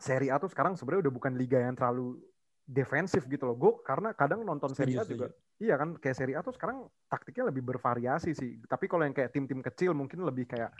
[0.00, 2.16] Serie A tuh sekarang sebenarnya udah bukan liga yang terlalu
[2.64, 3.56] defensif gitu loh.
[3.58, 5.28] Gue karena kadang nonton Serie A juga,
[5.60, 8.62] iya kan kayak Serie A tuh sekarang taktiknya lebih bervariasi sih.
[8.64, 10.72] Tapi kalau yang kayak tim-tim kecil mungkin lebih kayak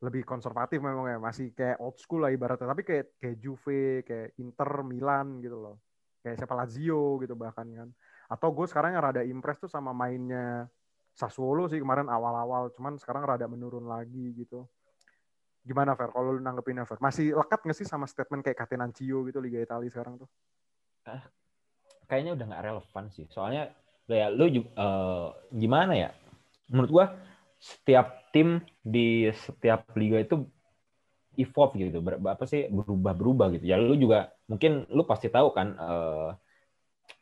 [0.00, 2.68] lebih konservatif memang ya, masih kayak old school lah ibaratnya.
[2.68, 5.76] Tapi kayak kayak Juve, kayak Inter, Milan gitu loh.
[6.20, 7.88] Kayak siapa Lazio gitu bahkan kan.
[8.28, 10.68] Atau gue sekarang yang rada impress tuh sama mainnya
[11.16, 14.64] Sassuolo sih kemarin awal-awal, cuman sekarang rada menurun lagi gitu.
[15.60, 16.08] Gimana Fer?
[16.10, 16.98] Kalau lu nanggepinnya Fer?
[16.98, 20.28] Masih lekat nggak sih sama statement kayak Catenaccio gitu Liga Italia sekarang tuh?
[22.10, 23.24] kayaknya udah nggak relevan sih.
[23.30, 23.70] Soalnya
[24.10, 26.10] ya lu eh, gimana ya?
[26.72, 27.06] Menurut gua
[27.60, 30.48] setiap tim di setiap liga itu
[31.38, 33.64] evolve gitu, ber, apa sih berubah-berubah gitu.
[33.70, 36.28] Ya lu juga mungkin lu pasti tahu kan eh,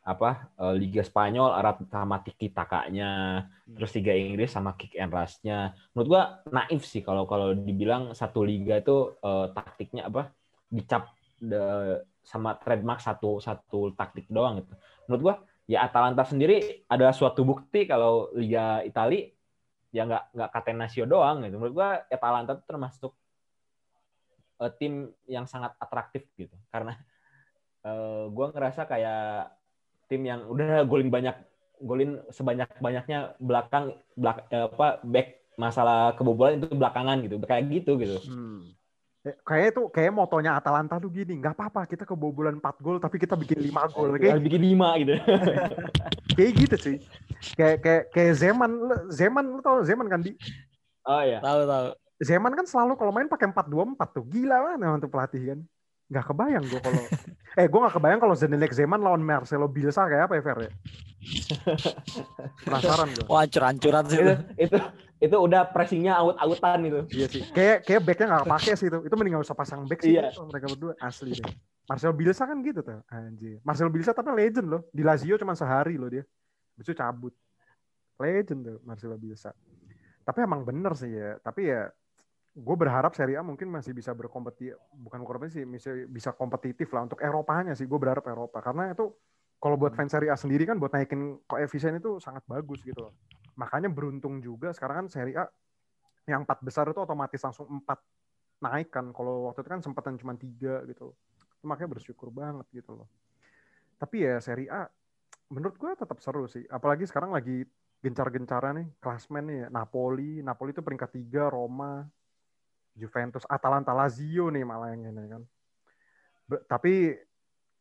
[0.09, 5.77] apa eh, Liga Spanyol Arab sama tiki takanya, terus Liga Inggris sama kick and rush-nya.
[5.93, 10.33] Menurut gua naif sih kalau kalau dibilang satu liga itu eh, taktiknya apa
[10.73, 14.73] dicap de- sama trademark satu satu taktik doang gitu.
[15.05, 15.35] Menurut gua
[15.69, 19.29] ya Atalanta sendiri adalah suatu bukti kalau Liga Italia
[19.93, 21.61] ya nggak nggak Catenaccio doang gitu.
[21.61, 23.13] Menurut gua Atalanta itu termasuk
[24.65, 26.57] eh, tim yang sangat atraktif gitu.
[26.73, 26.97] Karena
[27.85, 29.58] eh, gua ngerasa kayak
[30.09, 31.37] tim yang udah golin banyak
[31.79, 37.37] golin sebanyak-banyaknya belakang belak, eh, apa back masalah kebobolan itu belakangan gitu.
[37.45, 38.17] Kayak gitu gitu.
[38.27, 38.75] Hmm.
[39.27, 43.19] Eh, Kayak itu kayak motonya Atalanta tuh gini, nggak apa-apa kita kebobolan 4 gol tapi
[43.19, 44.15] kita bikin 5 gol.
[44.15, 45.13] Harus Kayak, bikin lima gitu.
[46.39, 46.97] kayak gitu sih.
[47.55, 48.71] Kayak kayak kayak Zeman,
[49.11, 50.35] Zeman lu tau Zeman kan di
[51.09, 51.39] Oh ya.
[51.41, 51.87] Tahu tahu.
[52.19, 54.25] Zeman kan selalu kalau main pakai 4-2-4 tuh.
[54.27, 55.59] Gila banget memang tuh pelatih kan.
[56.09, 57.03] Nggak kebayang gue kalau
[57.61, 60.71] eh gue nggak kebayang kalau Zdenek Zeman lawan Marcelo Bielsa kayak apa ya Fer ya?
[62.65, 63.27] Penasaran gue.
[63.29, 64.37] Wah, hancur-hancuran sih itu itu.
[64.65, 64.79] itu
[65.19, 67.01] itu udah pressingnya out-outan gitu.
[67.11, 67.43] Iya sih.
[67.51, 68.99] Kayak kayak backnya nggak pakai sih itu.
[69.03, 70.31] Itu mending nggak usah pasang back sih Iya.
[70.31, 71.47] itu, mereka berdua asli deh.
[71.89, 73.01] Marcelo Bielsa kan gitu tuh.
[73.11, 73.59] Anjir.
[73.67, 74.83] Marcelo Bielsa tapi legend loh.
[74.95, 76.23] Di Lazio cuma sehari loh dia.
[76.79, 77.35] Itu cabut.
[78.17, 79.51] Legend tuh Marcelo Bielsa.
[80.23, 81.37] Tapi emang bener sih ya.
[81.43, 81.91] Tapi ya
[82.59, 87.23] gue berharap Serie A mungkin masih bisa berkompetisi bukan berkompetisi bisa bisa kompetitif lah untuk
[87.23, 88.59] Eropanya sih gue berharap Eropa.
[88.59, 89.15] Karena itu
[89.63, 93.15] kalau buat fans Serie A sendiri kan buat naikin koefisien itu sangat bagus gitu loh.
[93.55, 95.47] Makanya beruntung juga sekarang kan Serie A
[96.27, 98.03] yang empat besar itu otomatis langsung empat
[98.59, 99.15] naik kan.
[99.15, 101.15] Kalau waktu itu kan sempatan cuma tiga gitu.
[101.59, 103.09] Itu makanya bersyukur banget gitu loh.
[104.03, 104.91] Tapi ya Serie A
[105.55, 106.67] menurut gue tetap seru sih.
[106.67, 107.63] Apalagi sekarang lagi
[108.03, 109.69] gencar-gencaran nih klasmen nih ya.
[109.71, 112.07] Napoli Napoli itu peringkat tiga Roma
[112.99, 115.43] Juventus Atalanta Lazio nih malah yang ini kan.
[116.51, 117.15] Be- tapi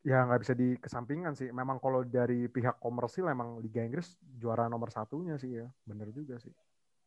[0.06, 1.50] ya nggak bisa dikesampingkan sih.
[1.50, 5.68] Memang kalau dari pihak komersil emang Liga Inggris juara nomor satunya sih ya.
[5.84, 6.54] Bener juga sih.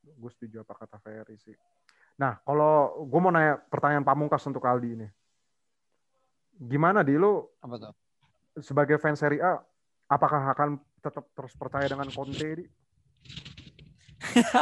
[0.03, 1.55] Gue setuju apa kata Ferry sih.
[2.19, 5.09] Nah kalau gue mau nanya pertanyaan pamungkas untuk Aldi ini.
[6.61, 7.17] Gimana di?
[7.17, 7.95] Lu Apa tuh?
[8.61, 9.63] sebagai fans Serie A
[10.11, 12.67] apakah akan tetap terus percaya dengan Conte di?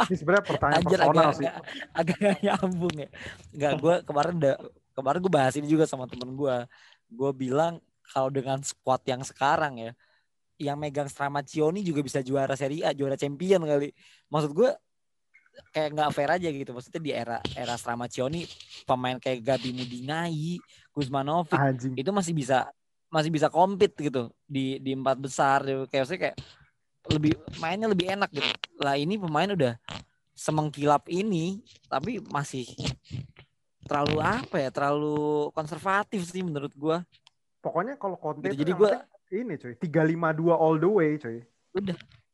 [0.09, 3.09] Ini sebenarnya pertanyaan Anjir personal agak, sih agak, agak nyambung ya.
[3.53, 4.55] Enggak, gue kemarin udah
[4.97, 6.55] kemarin gue bahas ini juga sama temen gue.
[7.09, 9.91] Gue bilang kalau dengan squad yang sekarang ya,
[10.59, 13.95] yang megang Stramaccioni juga bisa juara Serie A, juara champion kali.
[14.27, 14.69] Maksud gue
[15.71, 16.71] kayak nggak fair aja gitu.
[16.75, 18.43] Maksudnya di era era Stramaccioni
[18.83, 20.59] pemain kayak Gabi Mudinai,
[20.91, 22.67] Kuzmanovic anjing itu masih bisa
[23.09, 26.37] masih bisa compete gitu di di empat besar kayak maksudnya kayak
[27.09, 28.49] lebih mainnya lebih enak gitu.
[28.79, 29.73] Lah ini pemain udah
[30.33, 31.59] semengkilap ini
[31.91, 32.63] tapi masih
[33.83, 37.01] terlalu apa ya terlalu konservatif sih menurut gua.
[37.59, 41.43] Pokoknya kalau Conte Gitu, itu jadi gua- ini cuy 352 all the way cuy.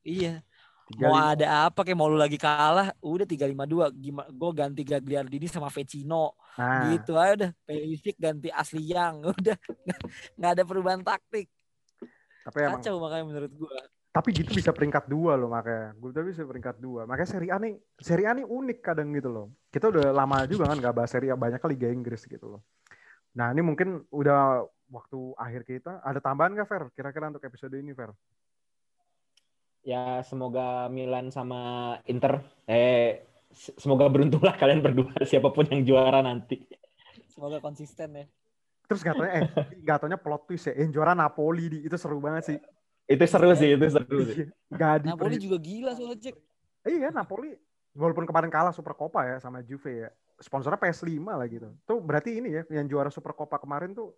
[0.06, 0.44] Iya.
[0.86, 5.50] 35 mau ada apa kayak mau lu lagi kalah udah 352 gimana gue ganti Gagliardini
[5.50, 6.38] sama Vecino.
[6.62, 6.94] Nah.
[6.94, 9.58] Gitu aja udah Pulisic ganti Asli Yang udah.
[10.38, 11.50] Nggak ada perubahan taktik.
[12.46, 13.74] Tapi emang kacau makanya menurut gua
[14.16, 17.04] tapi gitu bisa peringkat dua loh makanya gue tapi bisa peringkat dua.
[17.04, 19.52] Makanya Serie A nih Serie A nih unik kadang gitu loh.
[19.68, 22.62] Kita udah lama juga kan gak bahas Serie A banyak kali Liga Inggris gitu loh.
[23.36, 26.00] Nah ini mungkin udah waktu akhir kita.
[26.00, 26.84] Ada tambahan gak Fer?
[26.96, 28.16] Kira-kira untuk episode ini Fer?
[29.84, 32.40] Ya semoga Milan sama Inter
[32.72, 33.20] eh
[33.52, 36.64] semoga beruntunglah kalian berdua siapa pun yang juara nanti.
[37.36, 38.26] semoga konsisten ya.
[38.88, 39.44] Terus gak taunya eh
[39.84, 42.60] gak taunya plot twist ya yang juara Napoli di itu seru banget sih
[43.06, 44.50] Itu seru sih, itu seru sih.
[44.80, 46.36] gak Napoli juga gila soalnya cek.
[46.86, 47.54] Iya Napoli
[47.96, 51.70] walaupun kemarin kalah Super Copa ya sama Juve ya sponsornya PS5 lah gitu.
[51.88, 54.12] Tuh berarti ini ya yang juara Super Copa kemarin tuh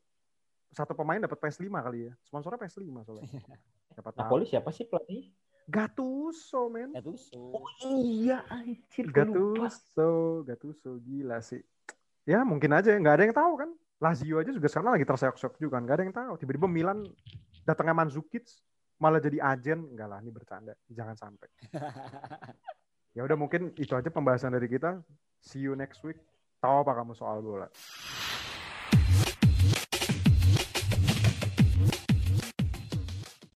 [0.73, 2.13] satu pemain dapat PS5 kali ya.
[2.25, 3.27] Sponsornya PS5 soalnya.
[3.97, 4.13] Tahu.
[4.13, 5.33] Napoli siapa sih pelatih?
[5.67, 6.95] Gattuso men.
[6.95, 7.51] Ya tuh so.
[7.83, 9.09] iya anjir.
[9.09, 11.61] Gattuso Gattuso gila sih.
[12.27, 13.69] Ya mungkin aja nggak ada yang tahu kan.
[13.97, 16.33] Lazio aja juga sekarang lagi terseok-seok juga kan nggak ada yang tahu.
[16.37, 17.01] Tiba-tiba Milan
[17.65, 18.45] datangnya Mandzukic
[18.97, 19.93] malah jadi agen.
[19.93, 20.73] Enggak lah ini bercanda.
[20.89, 21.49] Jangan sampai.
[23.17, 25.01] Ya udah mungkin itu aja pembahasan dari kita.
[25.41, 26.21] See you next week.
[26.61, 27.65] Tahu apa kamu soal bola